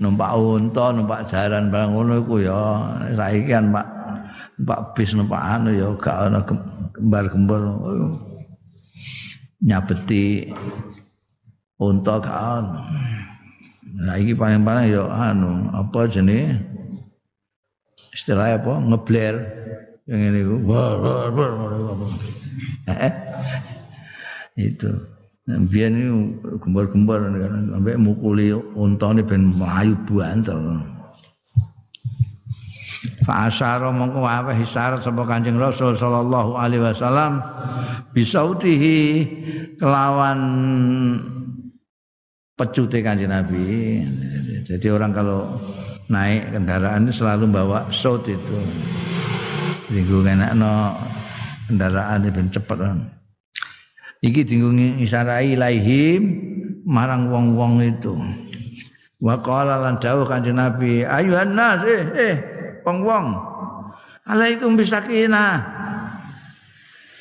[0.00, 2.62] numpak unta, numpak jaran barang ngono iku ya.
[3.12, 3.95] Saiki kan Pak
[4.56, 6.40] numpak bis numpak anu ya gak ana
[6.96, 7.60] kembar-kembar
[9.60, 10.52] nyabeti.
[11.76, 12.88] Unta gak ana.
[14.00, 16.56] Nah iki paling-paling ya anu apa jenenge?
[18.16, 18.80] Istilah apa?
[18.80, 19.36] Ngebler.
[20.08, 20.40] Yang ini
[24.56, 24.88] itu.
[25.46, 26.32] Biar ini
[26.64, 30.80] gembar-gembar sampai mukuli unta ini ben melayu bantal.
[33.26, 37.42] Fa asyara mongko wae isyarat sapa Kanjeng Rasul sallallahu alaihi wasallam
[38.14, 38.98] bisautihi
[39.82, 40.38] kelawan
[42.54, 44.06] pecute Kanjeng Nabi
[44.62, 45.58] jadi orang kalau
[46.06, 48.58] naik kendaraan selalu bawa saut itu
[49.86, 50.26] Dienggo
[50.58, 50.98] no
[51.70, 52.98] kendaraan itu cepet kan.
[54.18, 56.22] Iki dienggo isarai laihim
[56.82, 58.18] marang wong-wong itu.
[59.22, 62.36] Wa qala lan dawuh Kanjeng Nabi, ayuhan nas eh eh
[62.86, 63.26] wong-wong.
[64.30, 65.74] Alaikum bisakinah.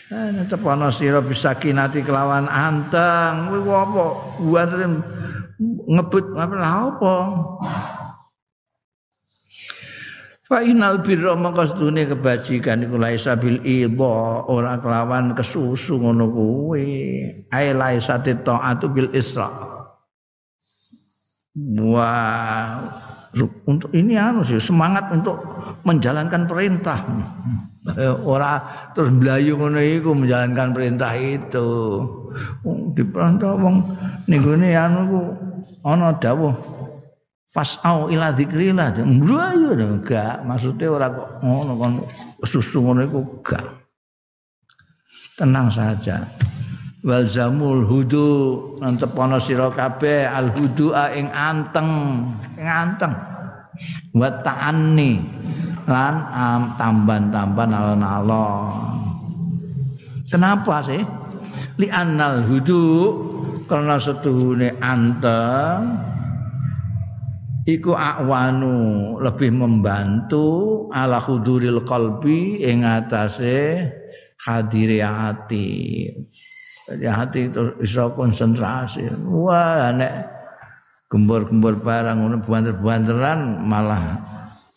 [0.06, 3.50] Eh tepono sira bisakinati kelawan anteng.
[3.50, 4.06] Kuwi apa?
[4.38, 4.70] Buat
[5.90, 7.14] ngebut apa apa?
[10.46, 16.86] Fa inal birra mangka sedune kebajikan iku laisa bil idha ora kelawan kesusu ngono kuwi.
[17.50, 19.50] Ai laisa taatu bil isra.
[21.82, 22.78] Wah,
[23.68, 25.40] untuk ini anu sih semangat untuk
[25.84, 27.00] menjalankan perintah.
[28.26, 28.64] Ora
[28.96, 31.70] terus mlayu ngono iku menjalankan perintah itu.
[32.96, 33.84] Di perintah wong
[34.32, 34.42] ning
[34.74, 35.22] anu ku
[35.84, 36.76] ana dawuh
[37.56, 41.94] fasau ila dzikrillah mlayu enggak maksudnya ora kok ngono kon
[42.44, 43.64] susu ngono iku gak
[45.40, 46.20] tenang saja
[47.06, 48.28] wal zamul hudu
[48.82, 51.90] nantepono sira kabeh al hudu ing anteng
[52.58, 53.14] ing anteng.
[54.16, 55.20] Wa ta'anni
[55.86, 56.16] lan
[56.80, 58.96] tamban-tamban alon-alon
[60.36, 61.00] kenapa sih?
[61.80, 62.84] Li annal hudu
[63.68, 66.00] karena setuhune anteng
[67.68, 73.92] iku akwanu lebih membantu ala huduril qalbi ing atase
[74.40, 75.68] hadire hati.
[76.86, 79.10] Jadi hati itu bisa konsentrasi.
[79.26, 80.36] Wah, nek
[81.10, 84.22] gembor-gembor barang ngono banter-banteran malah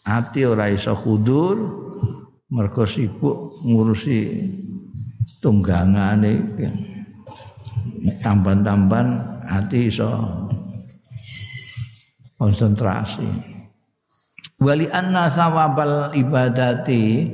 [0.05, 1.57] hati ora iso hudur
[2.49, 4.49] mergo sibuk ngurusi
[5.41, 6.41] tunggangane
[8.25, 10.09] tamban-tamban hati iso
[12.41, 13.29] konsentrasi
[14.61, 17.29] wali anna sawabal ibadati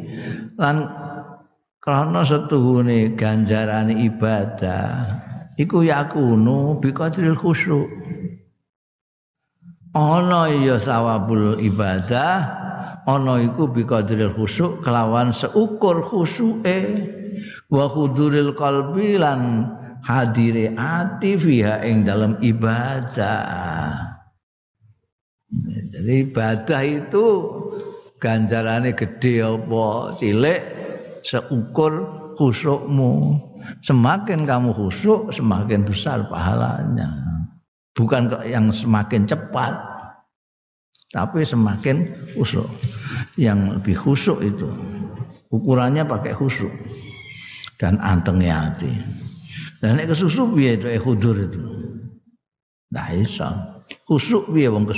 [0.59, 1.04] lan
[1.85, 5.21] karena setuhune ganjaran ibadah
[5.61, 7.85] iku yakunu bi qadril khusyuk
[9.93, 12.49] ana ya sawabul ibadah
[13.05, 17.05] ana iku bi qadril khusyuk kelawan seukur khusyuke
[17.69, 19.69] wa huduril qalbi lan
[20.05, 24.13] hadire ati fiha ing dalam ibadah.
[25.95, 27.27] Jadi ibadah itu
[28.19, 30.74] ganjarannya gede apa cilik
[31.25, 31.93] seukur
[32.37, 33.41] khusukmu.
[33.81, 37.09] Semakin kamu khusuk, semakin besar pahalanya.
[37.97, 39.73] Bukan yang semakin cepat,
[41.11, 42.69] tapi semakin khusuk.
[43.41, 44.69] Yang lebih khusuk itu
[45.51, 46.71] ukurannya pakai khusuk
[47.79, 48.91] dan antengnya hati.
[49.79, 51.61] Dan ini kesusu biar itu ekhudur itu.
[52.95, 53.47] Nah, iso.
[54.09, 54.89] Khusuk piye wong.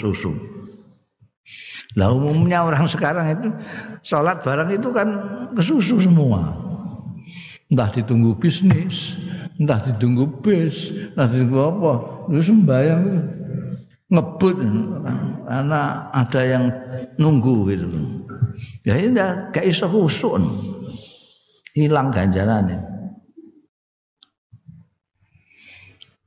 [1.96, 3.48] Lah umumnya orang sekarang itu
[4.04, 5.08] sholat barang itu kan
[5.56, 6.52] kesusu semua.
[7.72, 9.16] Entah ditunggu bisnis,
[9.56, 11.92] entah ditunggu bis, entah ditunggu apa.
[12.28, 13.20] Lu sembayang itu
[14.12, 14.56] ngebut
[15.48, 15.80] karena
[16.12, 16.64] ada yang
[17.16, 17.88] nunggu gitu.
[18.84, 19.16] Ya ini
[19.50, 20.38] gak iso khusuk.
[21.72, 22.96] Hilang ganjarannya.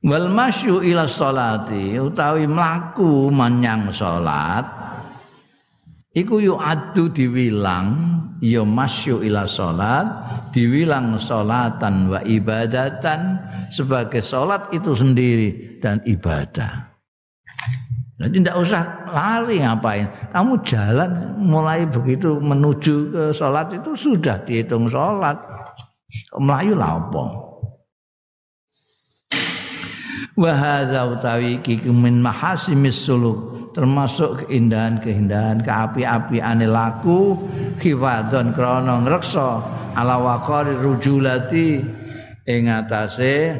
[0.00, 4.64] wal masyu ila sholati utawi mlaku menyang salat
[6.16, 10.06] iku yu adu diwilang ya masyu ila salat
[10.50, 13.38] diwilang salatan wa ibadatan
[13.70, 16.90] sebagai salat itu sendiri dan ibadah
[18.20, 20.04] jadi tidak usah lari ngapain.
[20.28, 25.40] Kamu jalan mulai begitu menuju ke sholat itu sudah dihitung sholat.
[26.36, 27.00] Melayu lah?
[30.38, 37.38] Wa hadza utawi iki min mahasimis suluk termasuk keindahan-keindahan keapi-apiane laku
[37.78, 39.62] khifadzon krana ngreksa
[39.94, 41.78] ala waqari rujulati
[42.46, 43.58] ing atase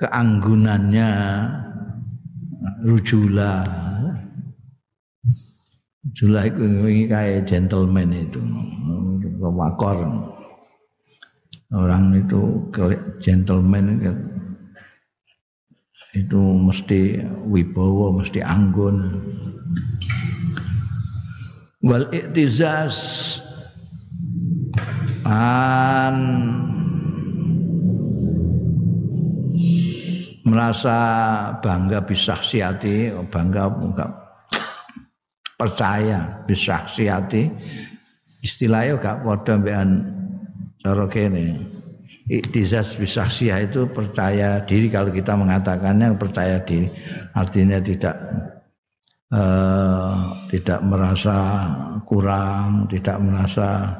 [0.00, 1.10] keanggunannya
[2.84, 3.64] rujula.
[6.04, 6.64] Rujula itu
[7.08, 8.40] kayak gentleman itu
[9.40, 9.98] wakor
[11.74, 12.70] orang itu
[13.18, 13.98] gentleman
[16.14, 17.18] itu mesti
[17.50, 19.18] wibawa mesti anggun.
[21.84, 22.96] Wal iktizaz
[25.26, 26.16] an
[30.44, 30.98] merasa
[31.60, 34.10] bangga bisa siati bangga enggak
[35.56, 37.48] percaya bisaksiati
[38.44, 39.90] istilahnya gak padha mbekan
[40.84, 41.56] cara kene
[42.28, 46.88] iktizaz bisaksiyah itu percaya diri kalau kita mengatakannya percaya diri.
[47.36, 48.16] Artinya tidak
[49.32, 51.36] uh, tidak merasa
[52.08, 53.92] kurang tidak merasa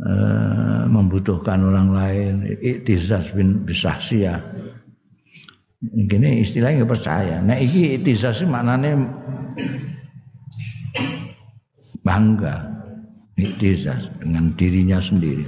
[0.00, 2.32] uh, membutuhkan orang lain.
[2.64, 4.40] Iktizaz bin bisaksiyah
[5.84, 7.44] ini istilahnya percaya.
[7.44, 8.96] Nah ini iktizaz maknanya
[12.00, 12.72] bangga.
[13.34, 15.42] Iktizaz dengan dirinya sendiri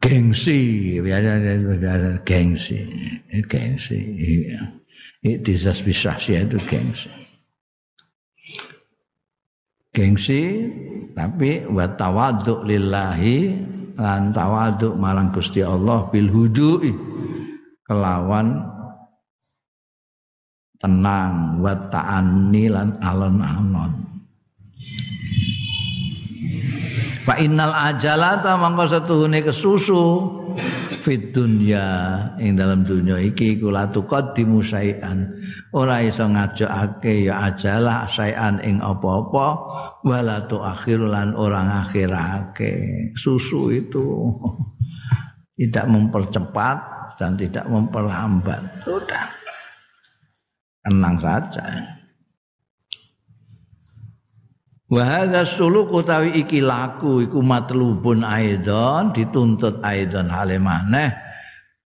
[0.00, 0.60] gengsi
[1.04, 2.80] biasanya biasa gengsi
[3.46, 4.80] gengsi iya.
[5.20, 7.12] iktizaz bisahsia itu gengsi.
[9.90, 10.70] Gengsi
[11.12, 13.58] tapi wa tawaduk lillahi
[13.98, 16.94] lan tawaduk marang Gusti Allah bil hudui.
[17.84, 18.62] Kelawan
[20.78, 23.92] tenang wa ta'anni lan alon-alon
[27.20, 30.04] Fa innal ajalata mangko setuhune kesusu
[31.04, 31.84] fit dunya.
[32.40, 35.28] Ing dalam dunya iki iku la tuqaddimu syai'an.
[35.76, 39.46] Ora iso ngajakake ya ajalah syai'an ing apa-apa
[40.00, 42.72] wala tuakhir lan ora ngakhirake.
[43.20, 44.32] Susu itu
[45.60, 46.76] tidak mempercepat
[47.20, 49.28] dan tidak memperlambat sudah.
[50.80, 51.99] Tenang saja
[54.90, 61.14] Wa hadza suluk utawi iki laku iku matlubun aidon dituntut aidon hale maneh.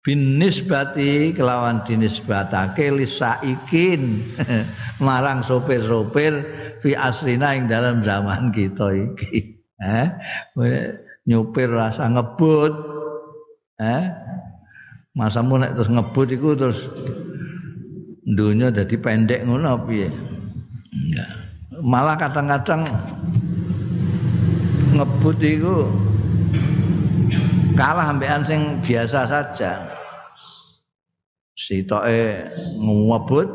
[0.04, 4.24] Bin nisbati kelawan dinisbatake lisaikin
[5.04, 6.44] marang sopir-sopir
[6.84, 9.36] fi asrina ing dalam zaman kita iki.
[9.80, 10.12] Eh
[11.24, 12.72] nyupir rasa ngebut.
[13.80, 14.12] Eh
[15.16, 16.84] masamu nek terus ngebut iku terus
[18.28, 20.12] dunia jadi pendek ngono piye?
[20.92, 21.39] Enggak
[21.80, 22.84] malah kadang-kadang
[24.94, 25.88] ngebut itu
[27.74, 29.72] kalah ambekan sing biasa saja.
[31.56, 32.48] Sitoke
[32.80, 33.48] ngebut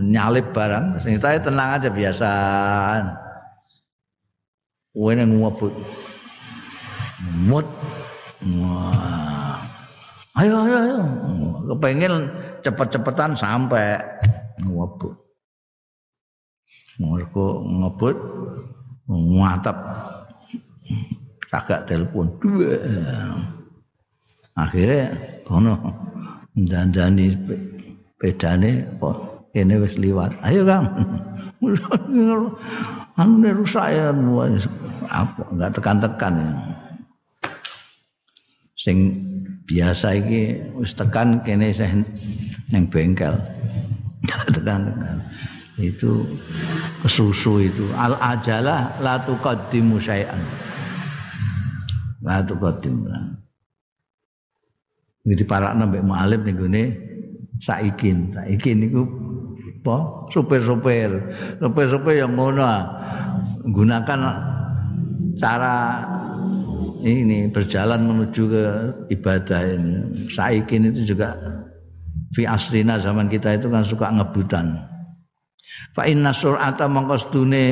[0.00, 2.30] nyalip barang, sing tenang aja biasa.
[4.96, 5.74] Wene ngebut.
[7.46, 7.68] Mut.
[8.56, 9.60] Wah.
[10.40, 10.98] Ayo ayo ayo.
[11.68, 12.32] Kepengen
[12.64, 14.00] cepet-cepetan sampai
[14.64, 15.19] ngebut.
[17.00, 18.16] Mereka ngebut
[19.08, 19.76] nguatap
[21.48, 22.28] kagak telepon.
[22.38, 22.76] Dua
[24.54, 25.08] akhirnya
[25.48, 25.74] kono
[26.52, 27.32] janjani
[28.20, 30.36] pedane kok ini wis liwat?
[30.44, 30.84] Ayo kang.
[33.20, 34.12] Anu rusak ya
[35.10, 36.52] apa enggak tekan-tekan ya.
[38.76, 38.96] Sing
[39.68, 42.04] biasa iki wis tekan kene sing
[42.72, 43.34] ning bengkel.
[44.28, 44.80] Tekan-tekan
[45.80, 46.28] itu
[47.00, 47.84] kesusu itu.
[47.96, 50.40] Al ajalah la tuqaddimu syai'an.
[52.20, 53.08] La tuqaddim
[55.20, 56.84] jadi para nabi mu'alif nih gini
[57.60, 58.32] saikin.
[58.32, 59.04] Saikin itu
[59.80, 60.28] apa?
[60.32, 61.12] Supir-supir.
[61.60, 62.64] Supir-supir yang ngono
[63.68, 64.20] gunakan
[65.36, 65.76] cara
[67.04, 68.64] ini berjalan menuju ke
[69.12, 69.94] ibadah ini.
[70.32, 71.36] Saikin itu juga
[72.32, 74.80] fi asrina zaman kita itu kan suka ngebutan
[75.90, 77.66] Fa inna sur'ata mongko sedune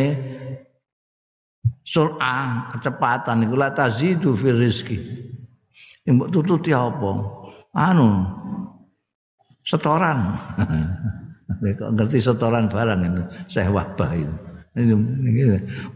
[1.89, 4.99] sur'ah kecepatan iku la tazidu fi rizki.
[6.09, 7.11] Mbok tututi apa?
[7.77, 8.09] Anu
[9.65, 10.37] setoran.
[11.79, 14.35] Kok ngerti setoran barang itu saya wabah itu.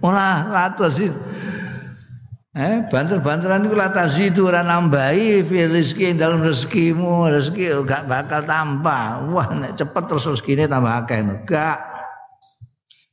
[0.02, 1.20] Ora ratus itu.
[2.52, 9.24] Eh, banter-banteran iku latasi itu ora nambahi fi rezeki dalam rezekimu, rezeki gak bakal tambah.
[9.32, 11.24] Wah, nek cepet terus rezekine tambah akeh.
[11.24, 11.91] Enggak.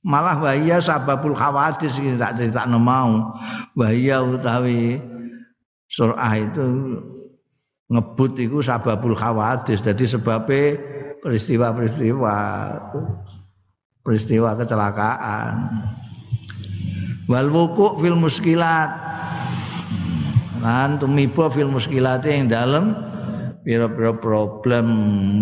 [0.04, 3.36] Malah bahaya sababul khawatir iki tak critakno mau.
[3.76, 5.00] Bahaya utawi
[5.92, 7.00] surah itu
[7.90, 10.78] ngebut itu sababul khawatir jadi sebabnya
[11.20, 12.36] peristiwa-peristiwa
[14.06, 15.56] peristiwa kecelakaan.
[17.30, 18.90] Wal wuku fil muskilat.
[20.60, 22.92] Lan tumiba fil muskilat yang dalam
[23.64, 24.88] pira-pira problem.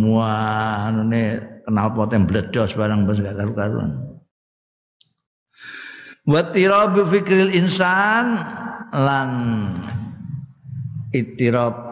[0.06, 4.07] Wah anune kenal poten bledos barang wis gak karu-karuan
[6.28, 8.36] wa tirabu fikril insan
[8.92, 9.30] lan
[11.16, 11.88] itirab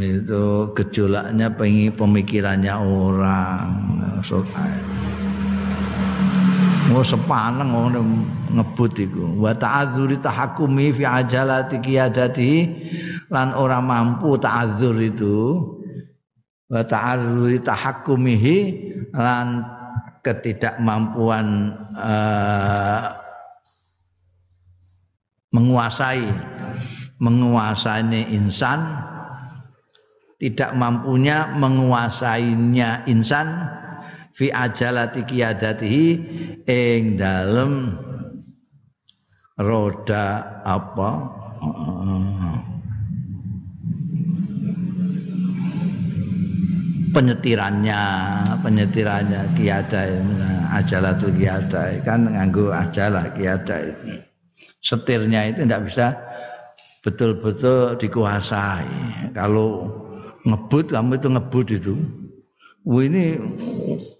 [0.00, 1.52] itu gejolaknya
[1.94, 3.68] pemikirannya orang.
[6.90, 8.00] Mau sepaneng ngono
[8.50, 9.38] ngebut iku.
[9.38, 12.52] Wa ta'adzuri tahakkumi fi ajalati qiyadati
[13.30, 15.38] lan ora mampu ta'adzur itu.
[16.66, 18.58] Wa ta'adzuri tahakkumihi
[19.14, 19.62] lan
[20.20, 23.16] ketidakmampuan uh,
[25.50, 26.24] menguasai
[27.20, 28.80] menguasai insan
[30.40, 33.68] tidak mampunya menguasainya insan
[34.32, 36.06] fi ajalati qiyadatihi
[36.64, 37.92] ing dalem
[39.60, 41.10] roda apa
[47.10, 48.00] penyetirannya
[48.62, 50.02] penyetirannya kiada
[50.74, 53.90] ajalatul kiada kan nganggo ajalah kiada
[54.80, 56.06] setirnya itu tidak bisa
[57.04, 58.88] betul-betul dikuasai.
[59.32, 59.88] Kalau
[60.44, 61.94] ngebut kamu itu ngebut itu.
[62.88, 63.36] Wah ini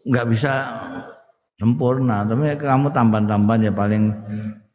[0.09, 0.53] nggak bisa
[1.57, 2.25] sempurna.
[2.29, 4.05] Tapi kamu tambahan-tambahan ya paling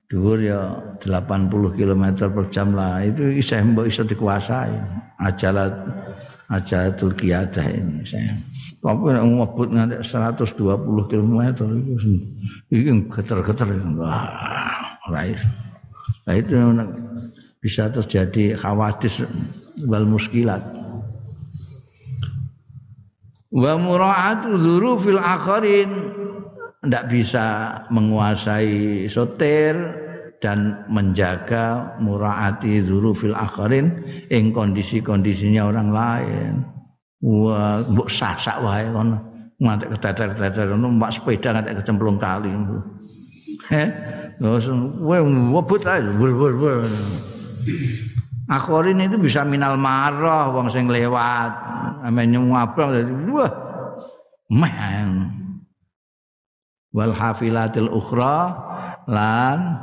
[0.09, 0.59] dhuwur ya
[1.01, 2.03] 80 km
[2.33, 3.01] per jam lah.
[3.05, 4.73] Itu bisa mbok bisa dikuasai.
[5.21, 5.73] Ajalat
[6.49, 8.37] ajatul qiyadah ini saya.
[8.81, 11.65] Tapi ngebut nganti 120 km itu
[12.69, 13.67] ini geter-geter
[13.97, 15.41] wah right.
[16.25, 16.53] Nah itu
[17.61, 19.25] bisa terjadi khawatis
[19.89, 20.61] wal muskilat.
[23.49, 25.91] Wa mura'atu dzurufil akharin.
[26.85, 27.45] Tidak bisa
[27.89, 29.73] menguasai soter
[30.43, 33.91] dan menjaga muraati dzurufil akharin
[34.29, 36.53] ing kondisi-kondisinya orang lain
[37.23, 39.17] wah mbok sasak wae ngono
[39.59, 42.51] ngantek keteter-teter ngono mbak sepeda ngantek kecemplung kali
[43.65, 43.87] Heh,
[44.37, 45.17] kowe
[45.57, 46.85] webut ae wur.
[48.45, 51.49] Akhirin itu bisa minal marah wong sing lewat.
[52.05, 53.49] Ame nyuwabang dadi wah.
[54.53, 55.33] Man.
[56.93, 58.53] Wal hafilatil ukhra
[59.09, 59.81] lan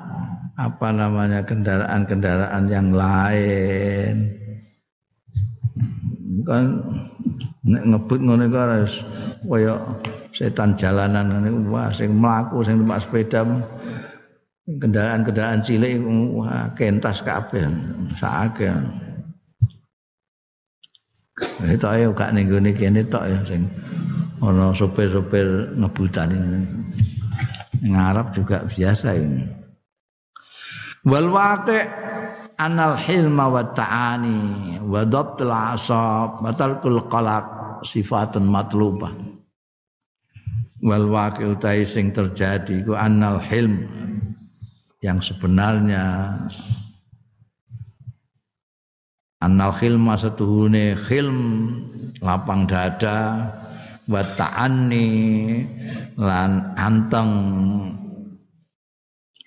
[0.63, 4.15] apa namanya kendaraan-kendaraan yang lain.
[6.47, 6.65] Kan
[7.63, 8.95] nek ngebut ngono iku harus
[9.47, 9.75] kaya
[10.35, 13.47] setan jalanan ngene wah sing mlaku sing numpak sepeda
[14.67, 16.03] kendaraan-kendaraan cilik
[16.35, 17.71] wah kentas kabeh
[18.19, 18.75] sakake
[21.63, 23.63] itu ayo gak ning gone kene tok ya sing
[24.43, 26.61] ana sopir-sopir ngebutan ini
[27.87, 29.62] ngarap juga biasa ini
[31.07, 31.79] wal waqi
[32.59, 34.39] anal hilma wa ta'ani
[34.83, 37.47] wa dhabtul asab wa tarkul qalaq
[37.87, 39.13] sifatun matlubah.
[40.83, 43.87] Wal waqi utai sing terjadi ku anal hilm
[45.03, 46.35] yang sebenarnya
[49.43, 51.39] Annal khilma setuhune khilm
[52.23, 53.51] lapang dada
[54.07, 55.11] wa ta'anni
[56.15, 57.33] lan anteng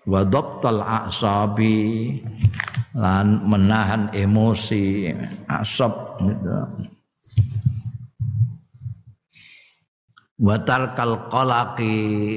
[0.06, 2.22] wa dhabtal asabi
[2.96, 5.12] lan menahan emosi
[5.50, 6.58] asab gitu.
[10.46, 11.96] wa tarkal qalaqi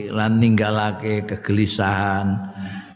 [0.08, 2.40] lan ninggalake kegelisahan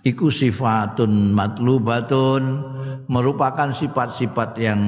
[0.03, 2.43] iku sifatun matlubatun
[3.07, 4.81] merupakan sifat-sifat yang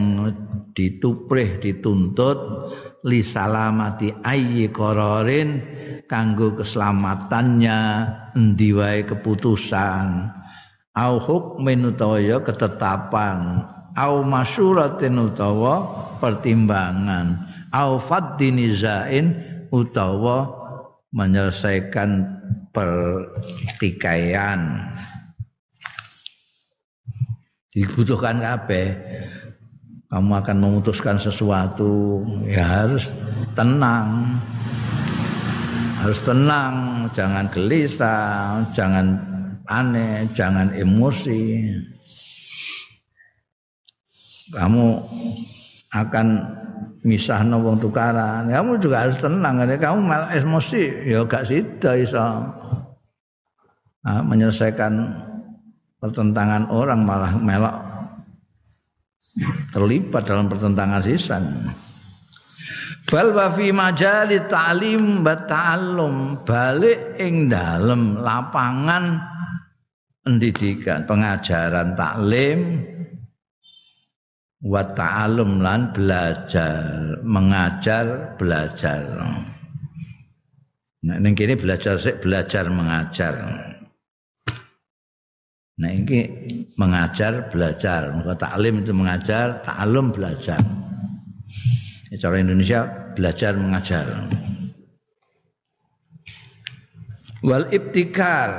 [0.75, 2.39] dituprih dituntut
[3.05, 5.61] li salamati ayyi qararin
[6.09, 7.79] kanggo keselamatannya
[8.33, 10.33] endi wae keputusan.
[10.95, 13.67] Au hukmin utawa ketetapan.
[13.95, 15.87] Au masyuratin utawa
[16.19, 17.47] pertimbangan.
[17.75, 19.35] Au faddinizain
[19.75, 20.47] utawa
[21.11, 22.23] menyelesaikan
[22.71, 24.95] pertikaian.
[27.75, 28.95] Dibutuhkan kabeh
[30.15, 32.23] kamu akan memutuskan sesuatu.
[32.47, 33.11] Ya harus
[33.59, 34.39] tenang.
[35.99, 36.75] Harus tenang.
[37.19, 38.63] Jangan gelisah.
[38.71, 39.19] Jangan
[39.67, 40.23] aneh.
[40.39, 41.67] Jangan emosi.
[44.55, 45.03] Kamu
[45.91, 46.27] akan
[47.03, 48.47] misahno wong tukaran.
[48.47, 49.67] Kamu juga harus tenang.
[49.67, 51.11] Kamu malah emosi.
[51.11, 52.23] Ya gak sida iso.
[54.07, 55.11] Nah, menyelesaikan
[55.99, 57.84] pertentangan orang malah melok
[59.71, 61.45] terlibat dalam pertentangan sisan.
[63.05, 69.21] Bal wa fi majali ta'lim wa ta'allum balik ing dalem lapangan
[70.25, 72.81] pendidikan pengajaran taklim
[74.65, 79.05] wa ta'alum lan belajar mengajar belajar.
[81.05, 83.37] Nah kene belajar sik belajar mengajar
[85.75, 86.49] nah ini
[86.79, 88.15] mengajar belajar.
[88.15, 90.61] Maka taklim itu mengajar ta'alum belajar.
[92.15, 92.87] Cara Indonesia
[93.19, 94.07] belajar mengajar.
[97.43, 98.51] Wal ibtikar.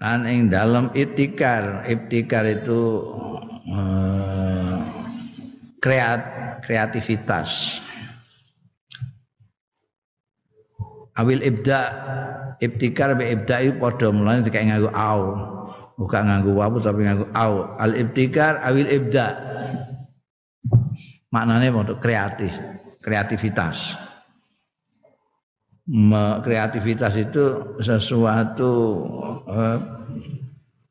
[0.00, 1.84] Dan ing dalam ibtikar.
[1.84, 2.80] Ibtikar itu
[5.84, 6.20] kreat
[6.64, 7.80] kreativitas
[11.18, 11.80] awil ibda
[12.58, 15.22] ibtikar be ibda itu padha mulane dikae nganggo au.
[15.94, 17.78] Bukan nganggo wawu tapi nganggo au.
[17.78, 19.26] Al ibtikar awil ibda.
[21.30, 22.54] Maknanya untuk kreatif
[23.02, 23.98] kreativitas.
[25.84, 28.72] Me, kreativitas itu sesuatu
[29.44, 29.78] eh,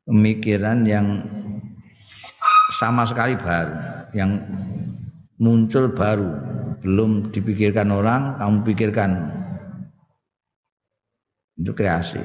[0.06, 1.26] pemikiran yang
[2.78, 3.74] sama sekali baru
[4.14, 4.38] yang
[5.42, 6.30] muncul baru.
[6.84, 9.10] Belum dipikirkan orang kamu pikirkan
[11.58, 12.20] itu kreasi.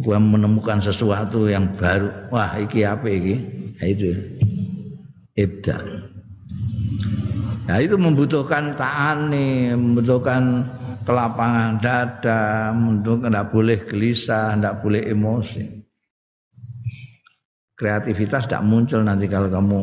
[0.00, 2.08] Gua menemukan sesuatu yang baru.
[2.32, 3.34] Wah iki apa iki?
[3.76, 4.10] Nah, itu.
[5.36, 5.76] Ibda.
[7.70, 8.74] Nah itu membutuhkan
[9.30, 10.66] nih membutuhkan
[11.06, 15.64] kelapangan dada membutuhkan tidak boleh gelisah tidak boleh emosi.
[17.78, 19.80] Kreativitas tidak muncul nanti kalau kamu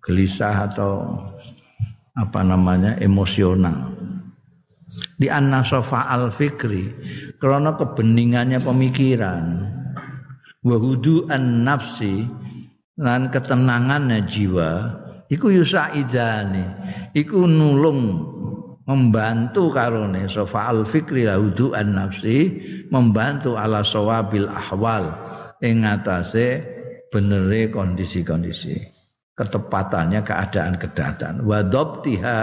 [0.00, 1.02] gelisah atau
[2.14, 3.95] apa namanya emosional
[5.16, 6.92] di an-nasafa al-fikri
[7.40, 9.64] karena kebeningannya pemikiran.
[10.66, 12.26] Wahudu an-nafsi
[12.98, 14.70] dan ketenangannya jiwa
[15.30, 16.64] iku yusaidani
[17.14, 18.34] iku nulung
[18.86, 20.30] membantu karone.
[20.30, 22.50] Sofa al fikri lahudu an nafsi
[22.90, 25.10] membantu ala sawabil ahwal
[25.60, 26.62] ing atase
[27.10, 29.06] benere kondisi-kondisi.
[29.36, 31.44] Ketepatannya keadaan kedatangan.
[31.44, 32.38] Wadobtiha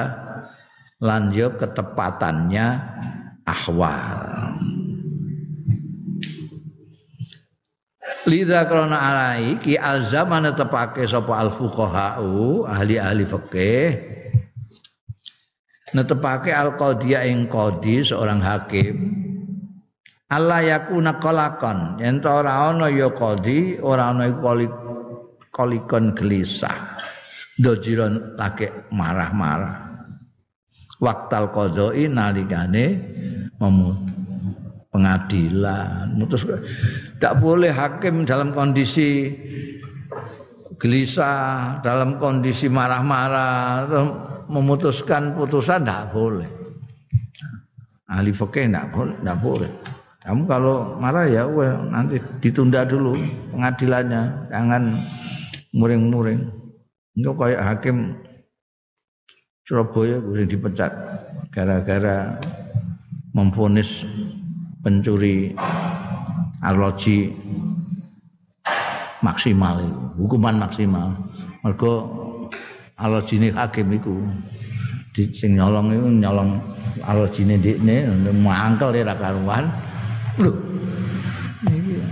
[1.03, 2.67] lan yo ketepatannya
[3.43, 4.55] ahwal.
[8.23, 13.89] Lida krona alai ki alzaman tepake sapa al fuqahau ahli-ahli fikih
[15.91, 18.95] netepake al qadiyah ing qadi seorang hakim.
[20.31, 24.71] Allah yakuna qalakon yen ora ana ya qadi ora ana iku
[25.51, 26.95] kolikon gelisah.
[27.53, 29.92] Dojiron lagi marah-marah
[31.01, 32.99] waktal qadai nalikane
[34.93, 36.13] pengadilan.
[36.13, 39.33] Mutus tidak boleh hakim dalam kondisi
[40.77, 43.87] gelisah dalam kondisi marah-marah
[44.51, 46.49] memutuskan putusan tidak boleh.
[48.11, 49.71] Ahli fikih tidak boleh tidak boleh.
[50.23, 53.19] Kamu kalau marah ya well, nanti ditunda dulu
[53.51, 54.47] pengadilannya.
[54.47, 54.83] Jangan
[55.75, 56.47] muring-muring.
[57.17, 58.15] Itu kayak hakim
[59.63, 60.91] Surabaya boleh dipecat
[61.47, 62.35] gara-gara
[63.31, 64.03] memfonis
[64.83, 65.55] pencuri
[66.59, 67.31] arloji
[69.23, 69.79] maksimal
[70.19, 71.15] hukuman maksimal.
[71.63, 71.93] Mergo
[72.99, 74.19] arlojine hakim iku
[75.15, 76.59] di sing nyolong itu nyolong
[77.07, 78.11] arlojine ndekne
[78.43, 79.71] mangkel ora karuan.
[80.43, 80.51] Lho
[81.71, 82.03] iki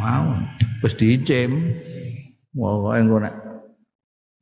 [0.00, 0.32] wow
[0.80, 1.76] wis diicem
[2.56, 3.43] pokoke engko nek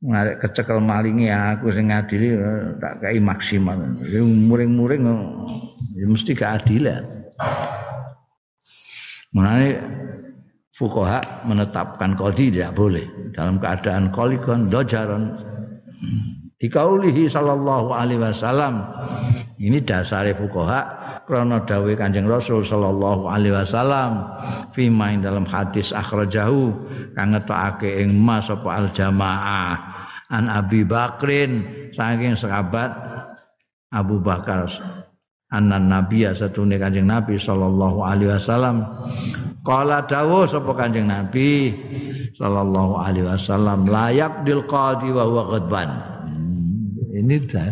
[0.03, 2.35] ngarek kecekel malingi aku sing ngadili
[2.83, 3.79] tak kei maksimal.
[4.19, 5.01] Muring-muring
[5.95, 7.03] ya mesti keadilan.
[9.33, 9.79] Mengenai
[10.75, 13.07] fukoha menetapkan kodi tidak boleh.
[13.31, 15.39] Dalam keadaan kolikon dojaron
[16.59, 18.83] dikaulihi sallallahu alaihi wasallam.
[19.55, 24.27] Ini dasar fukoha krono dawe kanjeng rasul sallallahu alaihi wasallam.
[24.75, 26.75] Fima dalam hadis akhrajahu
[27.15, 29.92] kang ngetokake ing mas apa al jamaah
[30.33, 31.85] an Abi Bakrin.
[31.93, 32.89] Saking sahabat
[33.93, 34.65] Abu Bakar
[35.53, 38.89] anan Nabi satune Kanjeng Nabi sallallahu alaihi wasallam.
[39.61, 41.69] Qala dawuh sapa Kanjeng Nabi
[42.33, 45.89] sallallahu alaihi wasallam layak dil qadi wa huwa ghadban
[46.25, 47.71] hmm, ini dah.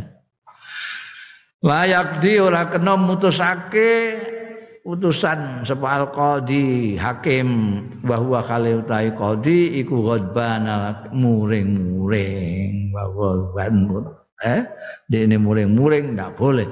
[1.61, 3.91] Layak di ora kena mutusake
[4.81, 6.09] utusan sapa al
[6.97, 7.47] hakim
[8.01, 10.65] bahwa kali utai qadi iku ghadban
[11.13, 12.89] muring-muring.
[12.93, 14.05] Bahwa ghadban
[14.41, 14.61] eh
[15.13, 16.65] ini muring-muring ndak boleh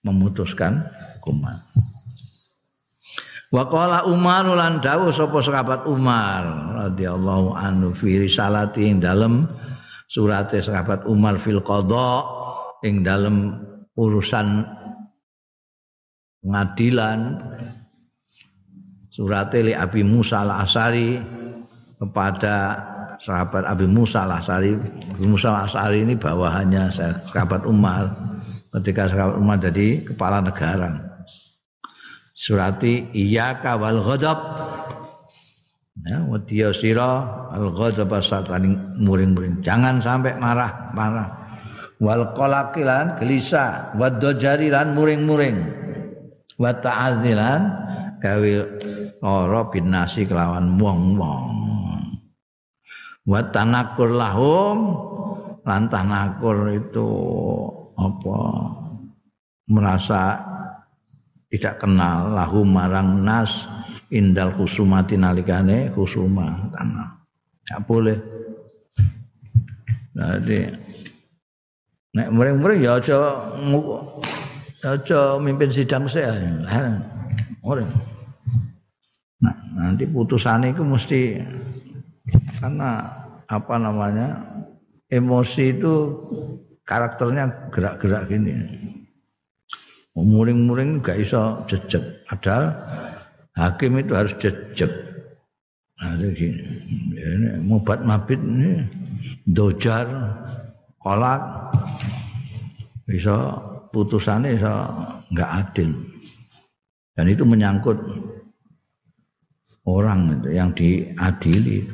[0.00, 0.80] memutuskan
[1.20, 1.56] hukuman.
[3.50, 6.46] Wa qala Umar lan dawuh sapa sahabat Umar
[6.86, 9.50] radhiyallahu anhu fi risalati ing dalem
[10.06, 12.22] surate sahabat Umar fil qada
[12.86, 13.58] ing dalem
[13.98, 14.64] urusan
[16.40, 17.36] pengadilan
[19.12, 21.20] surat li Abi Musa al-Asari
[22.00, 22.80] kepada
[23.20, 24.72] sahabat Abi Musa al-Asari.
[25.12, 26.88] Abi Musa al-Asari ini bawahannya
[27.28, 28.08] sahabat Umar.
[28.72, 30.96] Ketika sahabat Umar jadi kepala negara.
[32.32, 34.40] Surati iya kawal ghadab.
[36.00, 39.60] Ya wadiya sira al ghadab satani muring-muring.
[39.60, 41.28] Jangan sampai marah marah.
[42.00, 43.92] Wal qalaqilan gelisah.
[44.00, 45.80] Wad lan muring-muring
[46.60, 47.60] wa ta'adzilan
[48.20, 48.52] gawe
[49.24, 51.52] lara bin nasi kelawan wong-wong
[53.24, 54.78] wa tanakur lahum
[55.64, 57.08] lan tanakur itu
[57.96, 58.38] apa
[59.72, 60.36] merasa
[61.50, 63.66] tidak kenal lahu marang nas
[64.10, 67.10] indal khusumati nalikane khusuma tanah.
[67.62, 68.18] Tidak boleh.
[70.14, 70.58] Jadi
[72.10, 73.18] nek muring-muring ya aja
[74.84, 76.36] aja mimpin sidang saya.
[79.40, 81.40] Nah, nanti putusannya itu mesti
[82.60, 83.04] karena
[83.48, 84.36] apa namanya
[85.08, 85.94] emosi itu
[86.84, 88.54] karakternya gerak-gerak gini.
[90.16, 92.28] Muring-muring gak iso jejak.
[92.28, 92.76] Padahal
[93.56, 94.92] hakim itu harus jejak.
[96.00, 96.64] Nah, gini.
[97.16, 98.84] Ini mubat mabit ini
[99.48, 100.04] dojar
[101.00, 101.72] kolak
[103.08, 103.56] bisa
[103.90, 104.74] putusannya bisa
[105.34, 105.90] nggak adil
[107.18, 107.98] dan itu menyangkut
[109.86, 111.86] orang yang diadili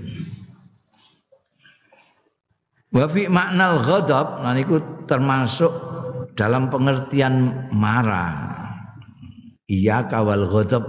[2.97, 5.69] Wafi makna ghadab nah itu termasuk
[6.33, 8.57] dalam pengertian marah.
[9.69, 10.89] Iya kawal ghadab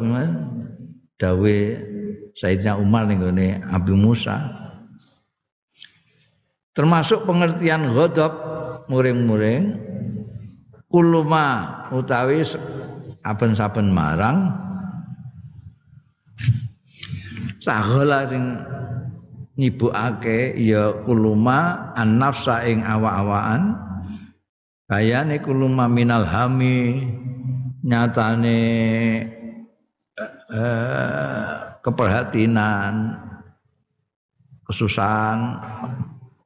[1.20, 1.58] dawe
[2.38, 3.26] Sayyidina Umar ning
[3.60, 4.39] Abi Musa.
[6.72, 8.32] Termasuk pengertian ghadab
[8.88, 9.76] muring-muring
[10.98, 11.45] kuluma
[11.93, 12.41] utawi
[13.22, 14.50] saben-saben marang.
[17.62, 18.58] Sagala sing
[19.62, 23.78] nyibukake ya kuluma an nafsa ing awa-awaan
[24.89, 27.06] bayane kuluma minal hami
[27.86, 28.60] nyatane
[30.50, 32.58] eh, keperhatian
[34.66, 35.62] kesusahan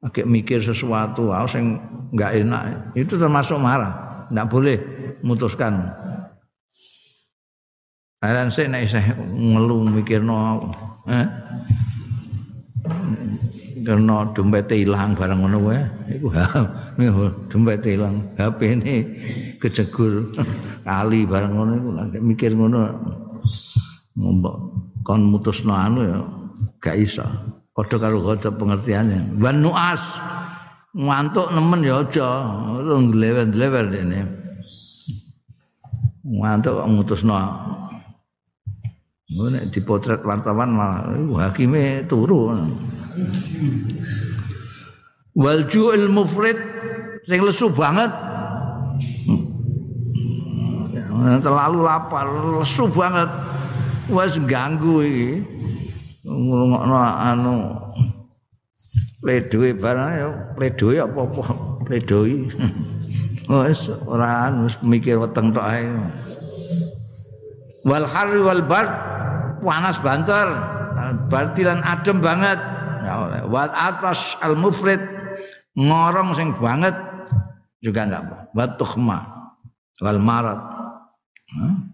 [0.02, 1.78] agak mikir sesuatu ah sing
[2.10, 2.62] enggak enak
[2.98, 4.01] itu termasuk marah
[4.32, 4.76] enggak boleh
[5.20, 5.92] memutuskan.
[8.22, 10.72] Aran sik nek isih ngelu mikirno
[11.10, 11.26] eh
[13.82, 15.82] karena dompet hilang barang ngono wae.
[16.16, 16.30] Iku
[17.50, 18.94] dompet hilang HP ini
[19.58, 20.30] kejegur
[20.86, 21.90] kali barang ngono iku.
[22.22, 22.94] Mikir ngono
[24.14, 24.56] mbok
[25.02, 26.18] kon mutusno anu ya
[26.78, 27.26] gak iso.
[27.74, 29.34] Padha karo pengertiannya.
[29.42, 29.98] Wan nuas
[30.92, 32.28] ngantuk nemen ya aja
[32.84, 34.20] nglewer-nglewer dene
[36.24, 37.40] ngantuk mutusno
[39.32, 42.52] Nek dipotret wartawan malah hakime turu.
[45.32, 46.60] Wal ju'il mufrid
[47.24, 48.12] sing lesu banget.
[51.40, 52.28] Terlalu lapar,
[52.60, 53.30] lesu banget.
[54.12, 55.30] Wes ganggu iki.
[56.28, 57.54] Ngrungokno anu
[59.22, 61.54] pledoy barang ya pledoy apa-apa.
[61.86, 62.50] Pledoy.
[63.46, 65.86] Wes ora anu mikir weteng tok ae.
[67.86, 68.90] Wal harri wal bard
[69.62, 70.50] panas banter.
[71.30, 72.58] Berarti lan adem banget.
[73.02, 75.00] Ya wat atas al mufrid
[75.78, 76.94] ngorong sing banget
[77.78, 78.36] juga enggak apa.
[78.54, 79.18] Wat tukhma
[80.02, 80.58] wal marat
[81.54, 81.92] hmm?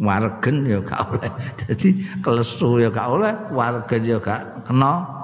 [0.00, 1.30] wargen ya gak oleh.
[1.60, 1.88] Jadi
[2.24, 5.19] kelesu ya gak oleh wargen ya gak kena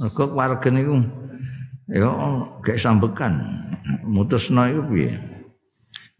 [0.00, 0.96] mergo wargen iku
[1.92, 2.08] ya
[2.64, 3.36] gak sambekan.
[4.08, 5.12] Mutusno iku piye?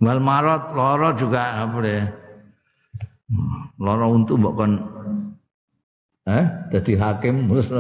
[0.05, 2.05] Wal marat lara juga apa ya?
[3.81, 4.73] Lara untu mbok kon
[6.29, 7.73] eh dadi hakim terus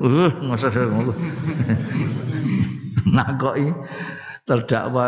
[0.00, 0.72] uh masa
[3.12, 3.70] nakoki
[4.48, 5.06] terdakwa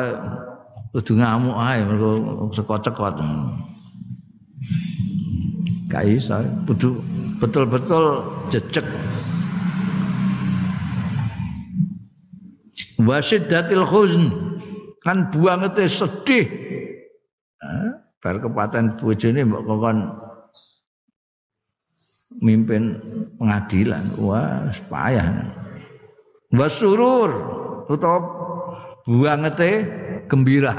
[0.92, 2.11] kudu ngamuk ae mergo
[2.53, 3.16] sekot-sekot
[5.88, 6.36] gak iso
[6.68, 7.01] kudu
[7.45, 8.88] betul-betul jejek
[13.05, 14.24] wasiddatil khuzn.
[15.05, 16.49] Kan buangete sedih.
[18.24, 19.99] Bar kepaten bojone mbok kokon
[22.40, 22.97] mimpin
[23.36, 24.05] pengadilan.
[24.16, 25.28] Wah payah.
[26.57, 27.30] Wasurur
[27.92, 28.18] utawa
[29.05, 29.84] buangete
[30.24, 30.72] gembira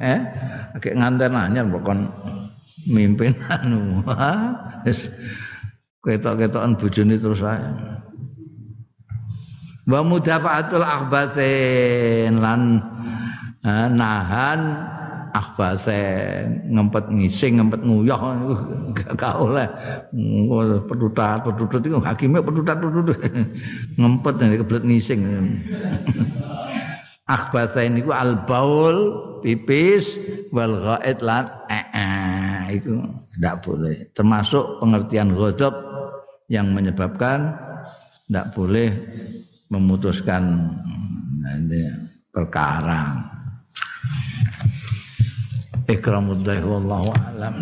[0.00, 0.24] eh?
[0.72, 1.36] Agak nganten
[1.68, 2.08] mbok kon
[2.88, 4.00] mimpin anu
[6.06, 7.66] ketok-ketokan bojone terus ae.
[9.86, 12.82] Wa mudafaatul akhbathin lan
[13.66, 14.60] nahan
[15.34, 18.20] akhbasen ngempet ngising ngempet nguyah
[19.18, 19.68] gak oleh.
[20.86, 23.18] Petutat petutut itu hakimnya petutat petutut
[24.00, 25.20] ngempet yang kebelet ngising.
[27.26, 30.14] Akhbasen itu al baul pipis
[30.54, 33.02] wal ghaid lan eh, eh itu
[33.34, 34.10] tidak boleh.
[34.14, 35.74] Termasuk pengertian ghadab
[36.46, 37.54] yang menyebabkan
[38.26, 38.90] tidak boleh
[39.70, 40.70] memutuskan
[42.30, 43.22] perkara.
[45.86, 47.54] Ikramudzahi wallahu alam